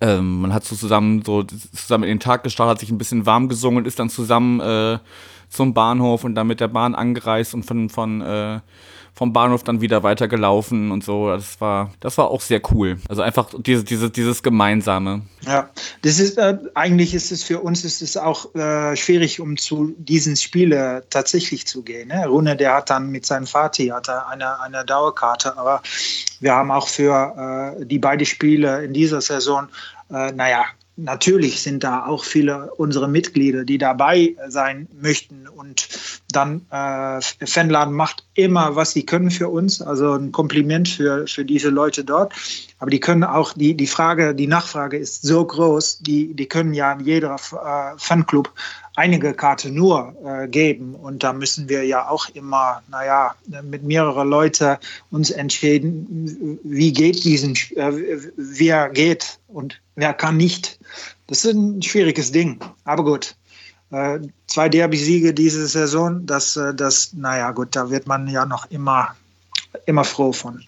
[0.00, 3.26] ähm, man hat so zusammen so zusammen in den Tag gestartet, hat sich ein bisschen
[3.26, 4.98] warm gesungen und ist dann zusammen äh,
[5.48, 8.60] zum Bahnhof und dann mit der Bahn angereist und von, von äh,
[9.18, 11.28] vom Bahnhof dann wieder weitergelaufen und so.
[11.28, 12.98] Das war, das war auch sehr cool.
[13.08, 15.22] Also einfach diese, diese, dieses Gemeinsame.
[15.40, 15.70] Ja,
[16.02, 19.92] das ist äh, eigentlich ist es für uns ist es auch äh, schwierig, um zu
[19.98, 22.08] diesen Spielen tatsächlich zu gehen.
[22.08, 22.28] Ne?
[22.28, 25.82] Rune, der hat dann mit seinem Vati hat eine, eine Dauerkarte, aber
[26.38, 29.66] wir haben auch für äh, die beiden Spiele in dieser Saison,
[30.12, 30.64] äh, naja,
[30.98, 35.48] natürlich sind da auch viele unserer Mitglieder, die dabei sein möchten.
[35.48, 35.88] Und
[36.32, 39.80] dann äh, Fanladen macht immer, was sie können für uns.
[39.80, 42.34] Also ein Kompliment für, für diese Leute dort.
[42.80, 46.74] Aber die können auch, die, die Frage, die Nachfrage ist so groß, die, die können
[46.74, 48.52] ja in jeder äh, Fanclub
[48.98, 50.94] einige Karte nur äh, geben.
[50.96, 54.76] Und da müssen wir ja auch immer, naja, mit mehreren Leuten
[55.10, 60.80] uns entscheiden, wie geht diesen, äh, wer geht und wer kann nicht.
[61.28, 62.58] Das ist ein schwieriges Ding.
[62.84, 63.36] Aber gut.
[63.90, 68.70] Äh, zwei Derby-Siege diese Saison, das, äh, das, naja, gut, da wird man ja noch
[68.70, 69.16] immer,
[69.86, 70.62] immer froh von.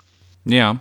[0.47, 0.81] Ja.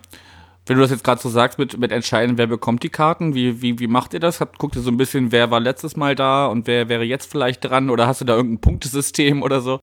[0.70, 3.60] Wenn du das jetzt gerade so sagst, mit, mit entscheiden, wer bekommt die Karten, wie,
[3.60, 4.40] wie, wie macht ihr das?
[4.40, 7.32] Habt, guckt ihr so ein bisschen, wer war letztes Mal da und wer wäre jetzt
[7.32, 9.80] vielleicht dran oder hast du da irgendein Punktesystem oder so?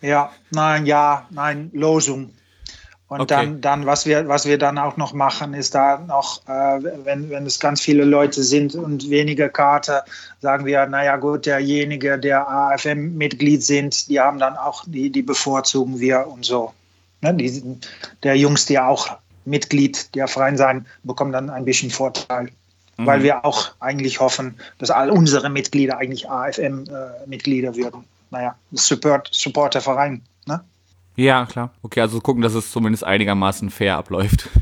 [0.00, 2.30] Ja, nein, ja, nein, Losung.
[3.08, 3.34] Und okay.
[3.34, 7.28] dann, dann was, wir, was wir dann auch noch machen, ist da noch, äh, wenn,
[7.28, 10.04] wenn es ganz viele Leute sind und wenige Karte,
[10.40, 16.00] sagen wir, naja gut, derjenige, der AFM-Mitglied sind, die haben dann auch, die, die bevorzugen
[16.00, 16.72] wir und so.
[17.20, 17.34] Ne?
[17.34, 17.62] Die,
[18.22, 22.50] der Jungs, die auch Mitglied der Freien sein, bekommen dann ein bisschen Vorteil.
[22.96, 23.06] Mhm.
[23.06, 28.04] Weil wir auch eigentlich hoffen, dass all unsere Mitglieder eigentlich AFM-Mitglieder äh, würden.
[28.30, 30.22] Naja, Support, Support der Verein.
[30.46, 30.62] Ne?
[31.16, 31.70] Ja, klar.
[31.82, 34.48] Okay, also gucken, dass es zumindest einigermaßen fair abläuft.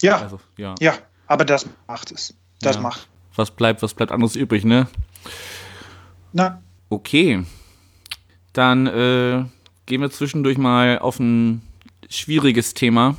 [0.00, 0.20] Ja.
[0.20, 0.76] Also, ja.
[0.78, 0.94] ja,
[1.26, 2.32] aber das macht es.
[2.60, 2.82] Das ja.
[2.82, 3.08] macht.
[3.34, 4.86] Was bleibt, was bleibt anderes übrig, ne?
[6.32, 6.62] Na.
[6.88, 7.44] Okay.
[8.52, 9.44] Dann äh,
[9.86, 11.62] gehen wir zwischendurch mal auf ein
[12.08, 13.16] schwieriges Thema.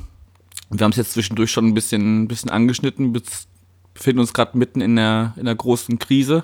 [0.70, 3.14] Wir haben es jetzt zwischendurch schon ein bisschen, ein bisschen angeschnitten,
[3.94, 6.44] befinden uns gerade mitten in der, in der großen Krise.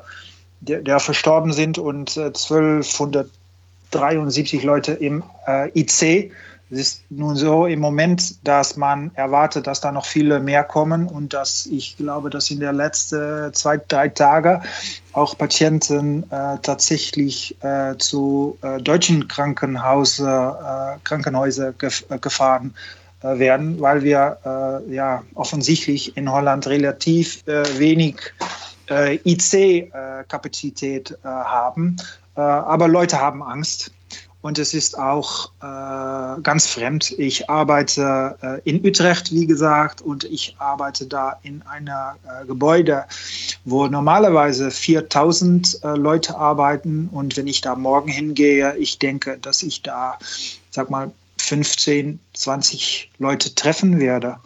[0.60, 6.30] die, die verstorben sind und 1273 äh, Leute im äh, IC.
[6.68, 11.06] Es ist nun so im Moment, dass man erwartet, dass da noch viele mehr kommen
[11.06, 14.60] und dass ich glaube, dass in der letzten zwei, drei Tage
[15.12, 22.74] auch Patienten äh, tatsächlich äh, zu äh, deutschen Krankenhäuser, äh, Krankenhäuser gef äh, gefahren
[23.22, 24.38] äh, werden, weil wir
[24.88, 28.16] ja offensichtlich in Holland relativ wenig
[29.24, 31.96] IC-Kapazität haben.
[32.34, 33.90] aber Leute haben Angst
[34.46, 37.10] und es ist auch äh, ganz fremd.
[37.18, 43.06] Ich arbeite äh, in Utrecht, wie gesagt, und ich arbeite da in einem äh, Gebäude,
[43.64, 47.08] wo normalerweise 4000 äh, Leute arbeiten.
[47.10, 50.16] Und wenn ich da morgen hingehe, ich denke, dass ich da,
[50.70, 54.36] sag mal, 15, 20 Leute treffen werde.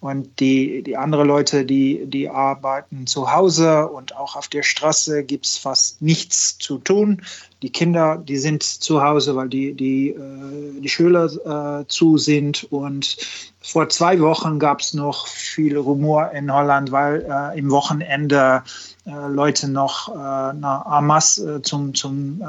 [0.00, 5.24] Und die, die anderen Leute, die, die arbeiten zu Hause und auch auf der Straße
[5.24, 7.22] gibt es fast nichts zu tun.
[7.64, 12.64] Die Kinder, die sind zu Hause, weil die, die, äh, die Schüler äh, zu sind.
[12.64, 13.16] Und
[13.62, 18.62] vor zwei Wochen gab es noch viel Rumor in Holland, weil äh, im Wochenende
[19.06, 22.40] äh, Leute noch äh, nach Amas äh, zum, zum,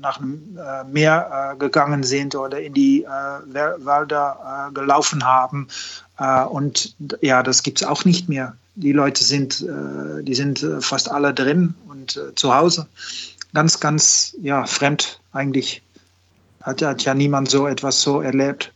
[0.00, 0.56] nach dem
[0.92, 5.68] Meer gegangen sind oder in die Wälder gelaufen haben.
[6.50, 8.54] und ja, das gibt es auch nicht mehr.
[8.76, 9.64] Die Leute sind,
[10.22, 12.86] die sind fast alle drin und zu Hause
[13.54, 15.82] ganz, ganz ja, fremd eigentlich.
[16.62, 18.72] Hat, hat ja niemand so etwas so erlebt.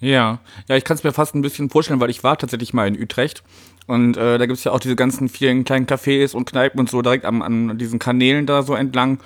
[0.00, 2.86] Ja, ja, ich kann es mir fast ein bisschen vorstellen, weil ich war tatsächlich mal
[2.86, 3.42] in Utrecht
[3.86, 6.90] und äh, da gibt es ja auch diese ganzen vielen kleinen Cafés und Kneipen und
[6.90, 9.20] so direkt an, an diesen Kanälen da so entlang.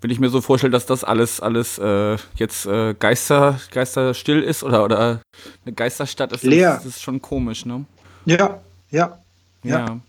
[0.00, 4.62] Wenn ich mir so vorstelle, dass das alles, alles äh, jetzt äh, Geister, Geisterstill ist
[4.62, 5.20] oder, oder
[5.66, 6.74] eine Geisterstadt ist, Leer.
[6.74, 7.84] Das, das ist schon komisch, ne?
[8.24, 8.60] Ja,
[8.90, 9.18] Ja.
[9.62, 9.78] Ja.
[9.78, 10.00] Ja.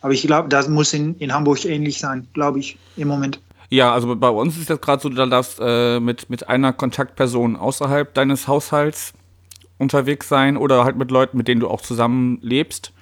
[0.00, 3.40] Aber ich glaube, das muss in, in Hamburg ähnlich sein, glaube ich, im Moment.
[3.68, 7.56] Ja, also bei uns ist das gerade so, du darfst äh, mit, mit einer Kontaktperson
[7.56, 9.12] außerhalb deines Haushalts
[9.78, 12.92] unterwegs sein oder halt mit Leuten, mit denen du auch zusammen lebst.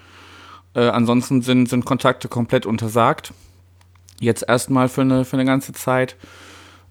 [0.75, 3.33] Äh, ansonsten sind, sind Kontakte komplett untersagt.
[4.21, 6.17] Jetzt erstmal für eine, für eine ganze Zeit.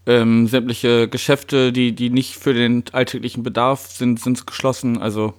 [0.06, 5.02] Ähm, sämtliche Geschäfte, die, die nicht für den alltäglichen Bedarf sind, sind geschlossen.
[5.02, 5.34] Also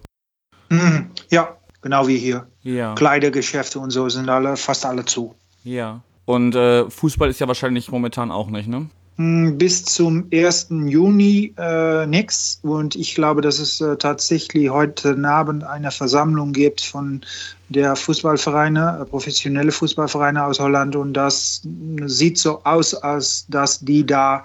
[0.70, 1.10] Mhm.
[1.30, 2.46] Ja, genau wie hier.
[2.62, 2.94] ja.
[2.94, 5.34] Kleidergeschäfte und so sind alle, fast alle zu.
[5.62, 6.00] Ja.
[6.24, 8.88] Und äh, Fußball ist ja wahrscheinlich momentan auch nicht, ne?
[9.16, 10.68] Hm, Bis zum 1.
[10.86, 12.58] Juni äh, nichts.
[12.62, 17.20] Und ich glaube, dass es äh, tatsächlich heute Abend eine Versammlung gibt von
[17.68, 20.96] der Fußballvereine, äh, professionelle Fußballvereine aus Holland.
[20.96, 21.62] Und das
[22.06, 24.44] sieht so aus, als dass die da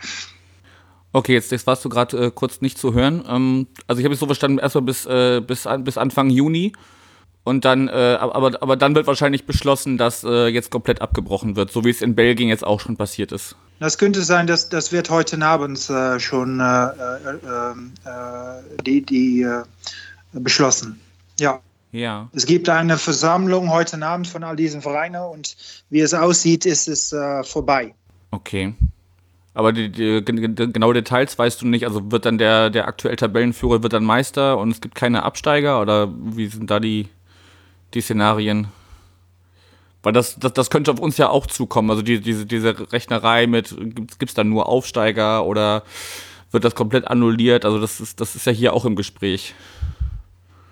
[1.12, 3.24] Okay, jetzt, jetzt warst du gerade äh, kurz nicht zu hören.
[3.28, 6.74] Ähm, also ich habe es so verstanden, erstmal bis, äh, bis, an, bis Anfang Juni.
[7.50, 11.72] Und dann, äh, aber, aber dann wird wahrscheinlich beschlossen, dass äh, jetzt komplett abgebrochen wird,
[11.72, 13.56] so wie es in Belgien jetzt auch schon passiert ist.
[13.80, 17.72] Das könnte sein, dass das wird heute Abend äh, schon äh, äh,
[18.06, 19.48] äh, die, die
[20.34, 21.00] beschlossen.
[21.40, 21.60] Ja,
[21.92, 22.30] Ja.
[22.34, 25.56] es gibt eine Versammlung heute Abend von all diesen Vereinen und
[25.90, 27.96] wie es aussieht, ist es vorbei.
[28.30, 28.76] Okay.
[29.56, 31.86] Aber die, die gen- gen- genaue Details weißt du nicht.
[31.88, 35.82] Also wird dann der, der aktuell Tabellenführer wird dann Meister und es gibt keine Absteiger
[35.82, 37.08] oder wie sind da die,
[37.94, 38.68] die Szenarien?
[40.02, 41.90] Weil das, das, das könnte auf uns ja auch zukommen.
[41.90, 45.84] Also die, diese, diese Rechnerei mit, gibt es da nur Aufsteiger oder
[46.52, 47.66] wird das komplett annulliert?
[47.66, 49.54] Also das ist, das ist ja hier auch im Gespräch.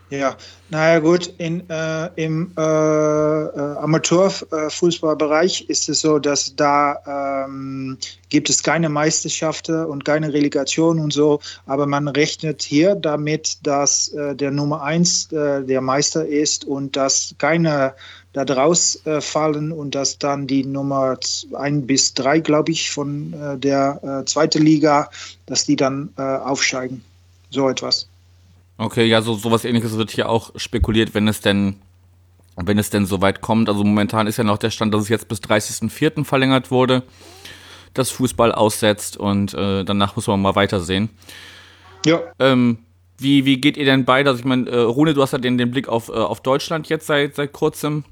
[0.09, 0.37] Ja,
[0.69, 7.97] naja gut, in, äh, im äh, äh, Amateurfußballbereich ist es so, dass da ähm,
[8.29, 14.07] gibt es keine Meisterschaften und keine Relegation und so, aber man rechnet hier damit, dass
[14.13, 17.93] äh, der Nummer eins äh, der Meister ist und dass keine
[18.31, 22.91] da draus äh, fallen und dass dann die Nummer z- ein bis drei, glaube ich,
[22.91, 25.09] von der äh, zweiten Liga,
[25.47, 27.03] dass die dann aufsteigen.
[27.49, 28.07] So etwas.
[28.77, 31.77] Okay, ja, so sowas ähnliches wird hier auch spekuliert, wenn es denn,
[32.55, 33.69] wenn es denn soweit kommt.
[33.69, 36.23] Also momentan ist ja noch der Stand, dass es jetzt bis 30.04.
[36.23, 37.03] verlängert wurde,
[37.93, 41.09] dass Fußball aussetzt und äh, danach muss man mal weitersehen.
[42.05, 42.21] Ja.
[42.39, 42.79] Ähm,
[43.17, 44.29] wie, wie geht ihr denn beide?
[44.29, 46.87] Also ich meine, äh, Rune, du hast ja den, den Blick auf, äh, auf Deutschland
[46.87, 48.03] jetzt seit, seit kurzem.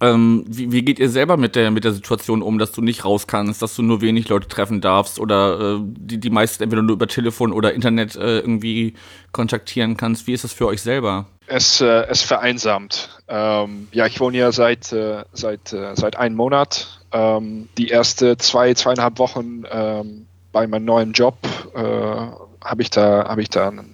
[0.00, 3.04] Ähm, wie, wie geht ihr selber mit der, mit der Situation um, dass du nicht
[3.04, 6.82] raus kannst, dass du nur wenig Leute treffen darfst oder äh, die, die meisten entweder
[6.82, 8.94] nur über Telefon oder Internet äh, irgendwie
[9.32, 10.26] kontaktieren kannst?
[10.26, 11.26] Wie ist das für euch selber?
[11.46, 13.20] Es, äh, es vereinsamt.
[13.28, 17.00] Ähm, ja, ich wohne ja seit, äh, seit, äh, seit einem Monat.
[17.12, 21.38] Ähm, die erste zwei, zweieinhalb Wochen ähm, bei meinem neuen Job
[21.74, 23.84] äh, habe ich da, habe ich da eine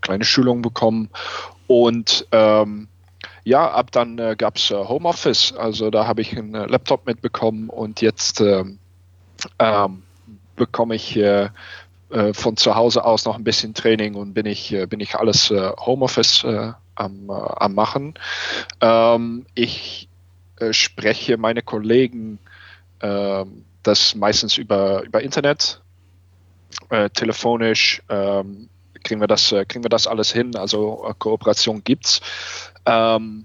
[0.00, 1.10] kleine Schulung bekommen
[1.66, 2.88] und ähm,
[3.46, 5.52] ja, ab dann äh, gab es äh, Homeoffice.
[5.52, 8.80] Also da habe ich einen äh, Laptop mitbekommen und jetzt ähm,
[9.60, 10.02] ähm,
[10.56, 11.50] bekomme ich äh,
[12.10, 15.14] äh, von zu Hause aus noch ein bisschen Training und bin ich, äh, bin ich
[15.14, 16.44] alles Homeoffice
[16.96, 18.14] am, am machen.
[18.80, 20.08] Ähm, ich
[20.72, 22.40] spreche meine Kollegen
[23.00, 25.80] ähm, das meistens über, über Internet,
[27.14, 28.02] telefonisch.
[28.08, 30.56] Kriegen wir das, kriegen wir das alles hin?
[30.56, 32.20] Also Kooperation gibt's.
[32.86, 33.44] Ähm,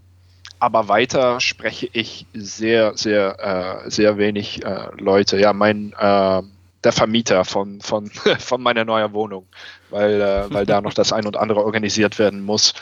[0.62, 5.40] aber weiter spreche ich sehr, sehr, äh, sehr wenig äh, Leute.
[5.40, 6.42] Ja, mein äh,
[6.84, 9.48] der Vermieter von, von, von meiner neuen Wohnung,
[9.90, 12.76] weil, äh, weil da noch das ein und andere organisiert werden muss.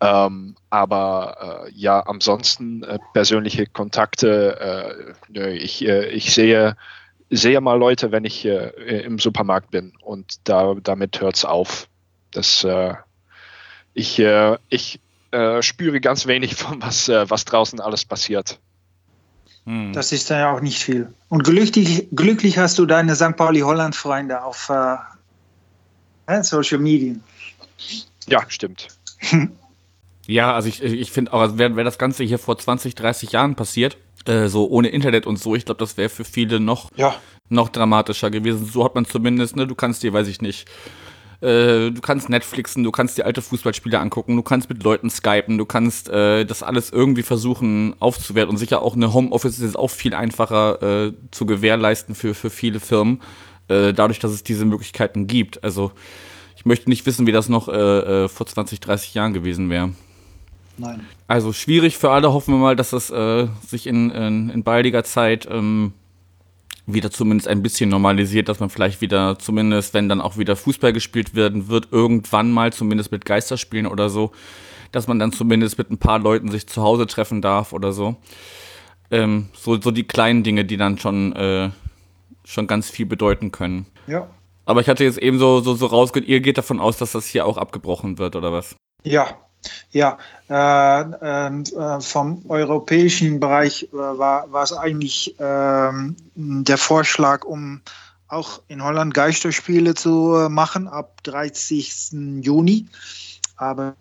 [0.00, 5.14] Ähm, aber äh, ja, ansonsten äh, persönliche Kontakte.
[5.28, 6.76] Nö, ich, ich sehe,
[7.30, 11.86] sehe mal Leute, wenn ich im Supermarkt bin und da, damit hört's auf.
[12.32, 12.66] Das,
[13.94, 14.18] ich,
[14.68, 15.00] ich
[15.30, 18.58] äh, spüre ganz wenig von was, äh, was draußen alles passiert.
[19.66, 19.92] Hm.
[19.92, 21.12] Das ist ja auch nicht viel.
[21.28, 23.36] Und glücklich, glücklich hast du deine St.
[23.36, 24.96] Pauli-Holland-Freunde auf äh,
[26.26, 27.14] äh, Social Media.
[28.26, 28.88] Ja, stimmt.
[30.26, 33.32] Ja, also ich, ich finde auch, also wäre wär das Ganze hier vor 20, 30
[33.32, 36.88] Jahren passiert, äh, so ohne Internet und so, ich glaube, das wäre für viele noch,
[36.94, 37.16] Ja.
[37.48, 38.64] noch dramatischer gewesen.
[38.64, 40.68] So hat man zumindest, ne, du kannst dir, weiß ich nicht,
[41.40, 45.56] äh, du kannst Netflixen, du kannst dir alte Fußballspiele angucken, du kannst mit Leuten skypen,
[45.56, 49.90] du kannst äh, das alles irgendwie versuchen aufzuwerten und sicher auch eine Homeoffice ist auch
[49.90, 53.22] viel einfacher äh, zu gewährleisten für, für viele Firmen,
[53.68, 55.64] äh, dadurch, dass es diese Möglichkeiten gibt.
[55.64, 55.92] Also
[56.56, 59.94] ich möchte nicht wissen, wie das noch äh, äh, vor 20, 30 Jahren gewesen wäre.
[60.76, 61.06] Nein.
[61.26, 65.04] Also schwierig für alle, hoffen wir mal, dass das äh, sich in, in, in baldiger
[65.04, 65.94] Zeit ähm,
[66.94, 70.92] wieder zumindest ein bisschen normalisiert, dass man vielleicht wieder, zumindest wenn dann auch wieder Fußball
[70.92, 74.32] gespielt werden wird, irgendwann mal, zumindest mit Geisterspielen oder so,
[74.92, 78.16] dass man dann zumindest mit ein paar Leuten sich zu Hause treffen darf oder so.
[79.10, 81.70] Ähm, so, so die kleinen Dinge, die dann schon, äh,
[82.44, 83.86] schon ganz viel bedeuten können.
[84.06, 84.28] Ja.
[84.64, 87.26] Aber ich hatte jetzt eben so, so, so rausgehört, ihr geht davon aus, dass das
[87.26, 88.76] hier auch abgebrochen wird, oder was?
[89.02, 89.36] Ja,
[89.90, 97.80] ja, äh, äh, vom europäischen Bereich äh, war, war es eigentlich ähm, der Vorschlag, um
[98.28, 102.12] auch in Holland Geisterspiele zu äh, machen ab 30.
[102.42, 102.86] Juni.
[103.56, 103.96] Aber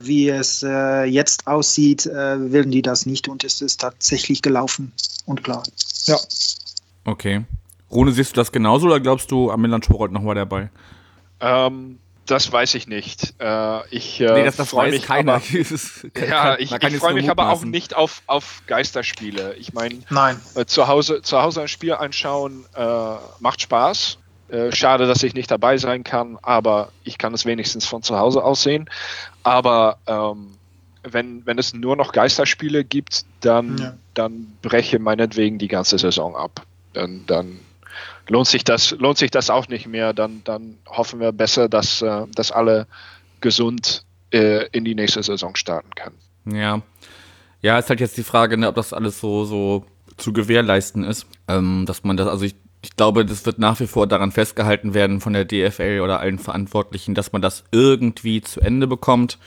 [0.00, 4.92] wie es äh, jetzt aussieht, äh, werden die das nicht und es ist tatsächlich gelaufen
[5.26, 5.62] und klar.
[6.04, 6.16] Ja.
[7.04, 7.44] Okay.
[7.90, 10.70] Rune, siehst du das genauso oder glaubst du, Amiland Schorold noch mal dabei?
[11.40, 11.98] Ähm,
[12.30, 13.34] das weiß ich nicht.
[13.40, 15.34] Äh, ich äh, nee, das, das freue mich keiner.
[15.34, 15.42] Aber,
[16.28, 19.54] ja, ich, ich freue mich aber auch nicht auf, auf Geisterspiele.
[19.54, 19.98] Ich meine,
[20.54, 24.18] äh, zu, Hause, zu Hause ein Spiel anschauen äh, macht Spaß.
[24.48, 28.18] Äh, schade, dass ich nicht dabei sein kann, aber ich kann es wenigstens von zu
[28.18, 28.88] Hause aus sehen.
[29.42, 30.54] Aber ähm,
[31.02, 33.94] wenn, wenn es nur noch Geisterspiele gibt, dann, ja.
[34.14, 36.62] dann breche meinetwegen die ganze Saison ab.
[36.92, 37.60] Dann, dann
[38.28, 40.12] lohnt sich das, lohnt sich das auch nicht mehr.
[40.12, 42.86] Dann, dann hoffen wir besser, dass, äh, dass alle
[43.40, 46.16] gesund äh, in die nächste Saison starten können.
[46.56, 46.82] Ja.
[47.60, 49.84] Ja, ist halt jetzt die Frage, ne, ob das alles so, so
[50.16, 51.26] zu gewährleisten ist.
[51.48, 54.94] Ähm, dass man das, also ich ich glaube, das wird nach wie vor daran festgehalten
[54.94, 59.38] werden von der DFL oder allen Verantwortlichen, dass man das irgendwie zu Ende bekommt.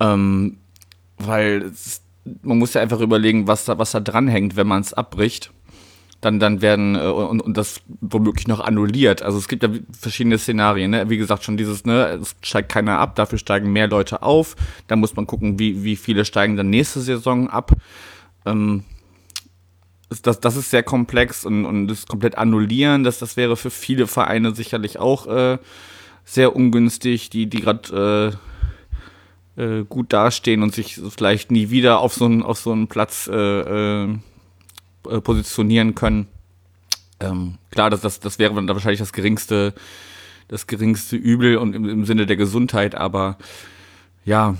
[0.00, 0.58] Ähm,
[1.18, 2.02] weil es,
[2.42, 5.52] man muss ja einfach überlegen, was da, was da dranhängt, wenn man es abbricht.
[6.20, 9.22] Dann, dann werden äh, und, und das womöglich noch annulliert.
[9.22, 10.90] Also es gibt ja verschiedene Szenarien.
[10.90, 11.08] Ne?
[11.08, 14.56] Wie gesagt, schon dieses, ne, es steigt keiner ab, dafür steigen mehr Leute auf.
[14.86, 17.72] Da muss man gucken, wie, wie viele steigen dann nächste Saison ab.
[18.44, 18.84] Ähm,
[20.22, 24.06] das, das ist sehr komplex und, und das komplett annullieren, das, das wäre für viele
[24.06, 25.58] Vereine sicherlich auch äh,
[26.24, 28.36] sehr ungünstig, die, die gerade
[29.56, 32.88] äh, äh, gut dastehen und sich vielleicht nie wieder auf so einen, auf so einen
[32.88, 34.18] Platz äh, äh,
[35.08, 36.26] äh, positionieren können.
[37.20, 39.74] Ähm, klar, das, das, das wäre dann wahrscheinlich das geringste,
[40.48, 43.36] das geringste Übel und im, im Sinne der Gesundheit, aber
[44.24, 44.56] ja,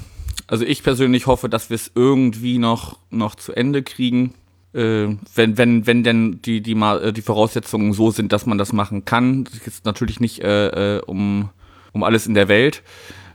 [0.47, 4.35] also ich persönlich hoffe, dass wir es irgendwie noch, noch zu Ende kriegen
[4.73, 8.73] äh, wenn, wenn, wenn denn die, die, äh, die Voraussetzungen so sind, dass man das
[8.73, 9.45] machen kann.
[9.45, 11.51] Das ist natürlich nicht äh, äh, um,
[11.93, 12.83] um alles in der Welt,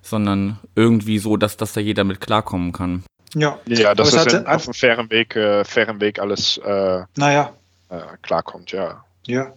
[0.01, 3.03] sondern irgendwie so, dass, dass da jeder mit klarkommen kann.
[3.36, 7.51] Ja, ja dass das hatte, auf einem fairen Weg, äh, fairen Weg alles äh, naja.
[7.89, 9.03] äh, klarkommt, ja.
[9.27, 9.53] Ja.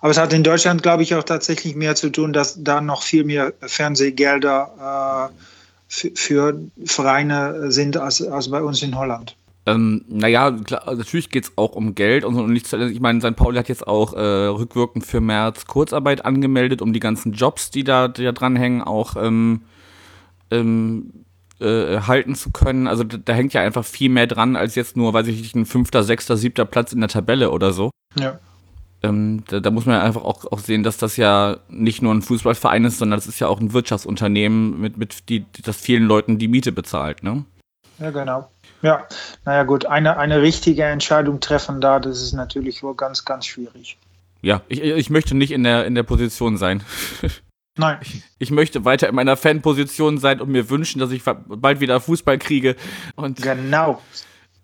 [0.00, 3.02] Aber es hat in Deutschland, glaube ich, auch tatsächlich mehr zu tun, dass da noch
[3.02, 9.36] viel mehr Fernsehgelder äh, für Vereine sind als, als bei uns in Holland.
[9.66, 13.34] Ähm, naja, klar, natürlich geht es auch um Geld und, und nicht ich meine, St.
[13.34, 17.82] Pauli hat jetzt auch äh, rückwirkend für März Kurzarbeit angemeldet, um die ganzen Jobs, die
[17.82, 19.62] da, die da dranhängen, auch ähm,
[20.52, 21.25] ähm,
[21.60, 22.86] äh, halten zu können.
[22.86, 25.54] Also da, da, hängt ja einfach viel mehr dran, als jetzt nur, weiß ich nicht,
[25.54, 27.90] ein fünfter, sechster, siebter Platz in der Tabelle oder so.
[28.18, 28.38] Ja.
[29.02, 32.14] Ähm, da, da, muss man ja einfach auch, auch sehen, dass das ja nicht nur
[32.14, 36.04] ein Fußballverein ist, sondern das ist ja auch ein Wirtschaftsunternehmen, mit, mit die, das vielen
[36.04, 37.44] Leuten die Miete bezahlt, ne?
[37.98, 38.50] Ja, genau.
[38.82, 39.06] Ja,
[39.44, 43.98] naja gut, eine, eine richtige Entscheidung treffen da, das ist natürlich wohl ganz, ganz schwierig.
[44.42, 46.82] Ja, ich, ich möchte nicht in der, in der Position sein.
[47.76, 47.98] Nein.
[48.00, 52.00] Ich, ich, möchte weiter in meiner Fanposition sein und mir wünschen, dass ich bald wieder
[52.00, 52.76] Fußball kriege.
[53.16, 54.00] Und genau.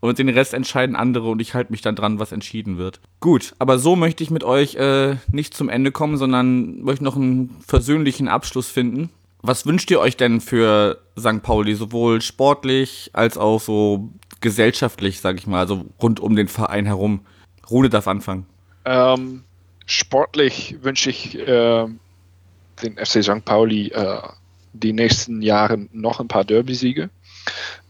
[0.01, 3.01] Und den Rest entscheiden andere und ich halte mich dann dran, was entschieden wird.
[3.21, 7.15] Gut, aber so möchte ich mit euch äh, nicht zum Ende kommen, sondern möchte noch
[7.15, 9.11] einen versöhnlichen Abschluss finden.
[9.43, 11.43] Was wünscht ihr euch denn für St.
[11.43, 14.11] Pauli, sowohl sportlich als auch so
[14.41, 17.21] gesellschaftlich, sag ich mal, also rund um den Verein herum?
[17.71, 18.47] Rude darf anfangen.
[18.85, 19.45] Ähm,
[19.87, 21.87] sportlich wünsche ich äh,
[22.83, 23.45] den FC St.
[23.45, 24.19] Pauli äh,
[24.73, 27.11] die nächsten Jahre noch ein paar Derby-Siege.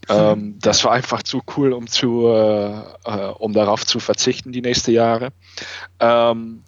[0.09, 4.61] Ähm, das war einfach zu cool, um, zu, äh, äh um darauf zu verzichten die
[4.61, 5.29] nächsten Jahre.
[5.99, 6.63] Ähm,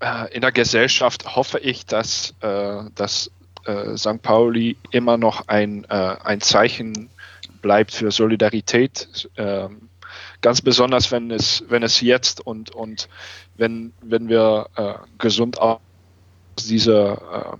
[0.00, 3.30] äh, in der Gesellschaft hoffe ich, dass, äh, dass
[3.64, 4.22] äh, St.
[4.22, 7.10] Pauli immer noch ein, äh, ein Zeichen
[7.62, 9.28] bleibt für Solidarität.
[9.36, 9.88] Ähm,
[10.40, 13.08] ganz besonders, wenn es, wenn es jetzt und, und
[13.56, 14.68] wenn, wenn wir
[15.18, 15.80] gesund aus
[16.64, 17.56] dieser, äh,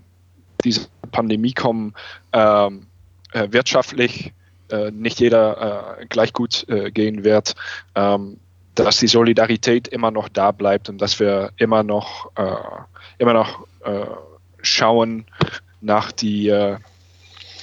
[0.63, 1.93] dieser Pandemie kommen,
[2.33, 2.87] ähm,
[3.33, 4.33] äh, wirtschaftlich
[4.69, 7.55] äh, nicht jeder äh, gleich gut äh, gehen wird,
[7.95, 8.39] ähm,
[8.75, 12.55] dass die Solidarität immer noch da bleibt und dass wir immer noch, äh,
[13.17, 14.05] immer noch äh,
[14.61, 15.25] schauen,
[15.81, 16.77] nach die, äh,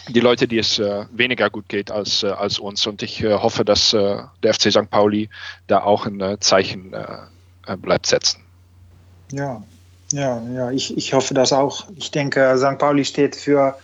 [0.09, 2.87] die Leute, die es äh, weniger gut geht als, äh, als uns.
[2.87, 4.91] Und ich hoffe, dass der FC St.
[4.91, 5.29] Pauli
[5.67, 8.43] da auch ein Zeichen äh, bleibt setzen.
[9.33, 9.63] Ja,
[10.13, 11.87] ja, ja, ich, ich hoffe das auch.
[11.97, 12.79] Ich denke, St.
[12.79, 13.77] Pauli steht für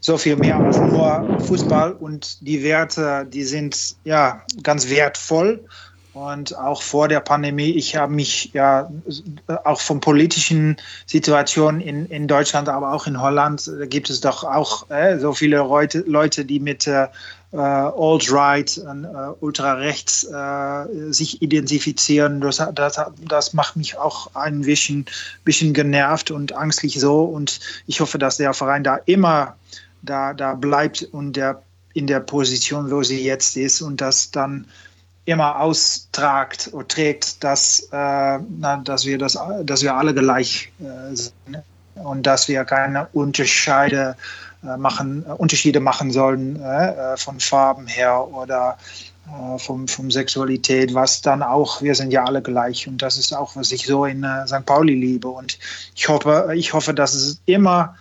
[0.00, 5.64] so viel mehr als nur Fußball und die Werte, die sind ja ganz wertvoll.
[6.12, 8.90] Und auch vor der Pandemie, ich habe mich ja
[9.64, 14.42] auch von politischen Situationen in, in Deutschland, aber auch in Holland, da gibt es doch
[14.42, 17.08] auch äh, so viele Leute, Leute die mit äh,
[17.58, 19.08] Alt-Right und äh,
[19.40, 22.40] Ultrarechts äh, sich identifizieren.
[22.40, 25.06] Das, das, das macht mich auch ein bisschen,
[25.44, 27.24] bisschen genervt und angstlich so.
[27.24, 29.56] Und ich hoffe, dass der Verein da immer
[30.02, 31.62] da, da bleibt und der
[31.94, 34.66] in der Position, wo sie jetzt ist und das dann
[35.24, 41.14] immer austragt oder trägt, dass, äh, na, dass, wir das, dass wir alle gleich äh,
[41.16, 41.32] sind
[41.94, 44.45] und dass wir keine Unterscheide äh,
[44.76, 48.76] machen, Unterschiede machen sollen äh, äh, von Farben her oder
[49.26, 53.32] äh, vom, vom Sexualität, was dann auch, wir sind ja alle gleich und das ist
[53.32, 54.64] auch, was ich so in St.
[54.66, 55.58] Pauli liebe und
[55.94, 57.96] ich hoffe, ich hoffe, dass es immer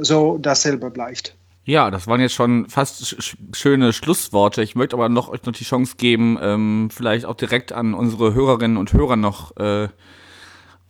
[0.00, 1.36] so dasselbe bleibt.
[1.68, 4.62] Ja, das waren jetzt schon fast sch schöne Schlussworte.
[4.62, 8.32] Ich möchte aber noch euch noch die Chance geben, ähm, vielleicht auch direkt an unsere
[8.32, 9.88] Hörerinnen und Hörer noch äh,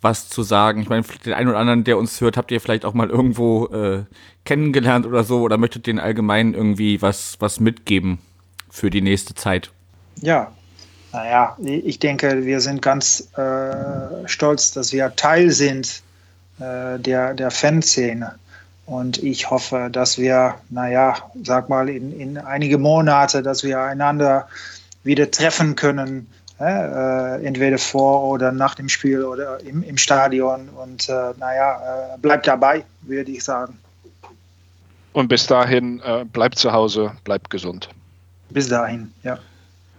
[0.01, 0.81] was zu sagen.
[0.81, 3.67] Ich meine, den einen oder anderen, der uns hört, habt ihr vielleicht auch mal irgendwo
[3.67, 4.05] äh,
[4.45, 8.19] kennengelernt oder so oder möchtet den allgemein irgendwie was, was mitgeben
[8.71, 9.71] für die nächste Zeit?
[10.21, 10.53] Ja,
[11.13, 16.03] naja, ich denke, wir sind ganz äh, stolz, dass wir Teil sind
[16.61, 18.35] äh, der, der Fanszene.
[18.85, 24.49] Und ich hoffe, dass wir, naja, sag mal, in, in einige Monate, dass wir einander
[25.05, 26.27] wieder treffen können,
[26.61, 30.69] äh, entweder vor oder nach dem Spiel oder im, im Stadion.
[30.69, 33.79] Und äh, naja, äh, bleibt dabei, würde ich sagen.
[35.13, 37.89] Und bis dahin, äh, bleibt zu Hause, bleibt gesund.
[38.51, 39.39] Bis dahin, ja,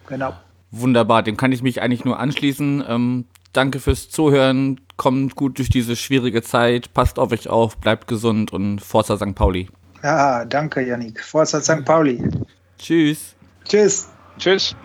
[0.07, 0.33] genau.
[0.71, 2.83] Wunderbar, dem kann ich mich eigentlich nur anschließen.
[2.87, 8.07] Ähm, danke fürs Zuhören kommt gut durch diese schwierige Zeit, passt auf euch auf, bleibt
[8.07, 9.33] gesund und Forza St.
[9.33, 9.69] Pauli.
[10.03, 11.23] Ja, danke, Janik.
[11.23, 11.85] Forza St.
[11.85, 12.23] Pauli.
[12.77, 13.35] Tschüss.
[13.65, 14.09] Tschüss.
[14.37, 14.75] Tschüss.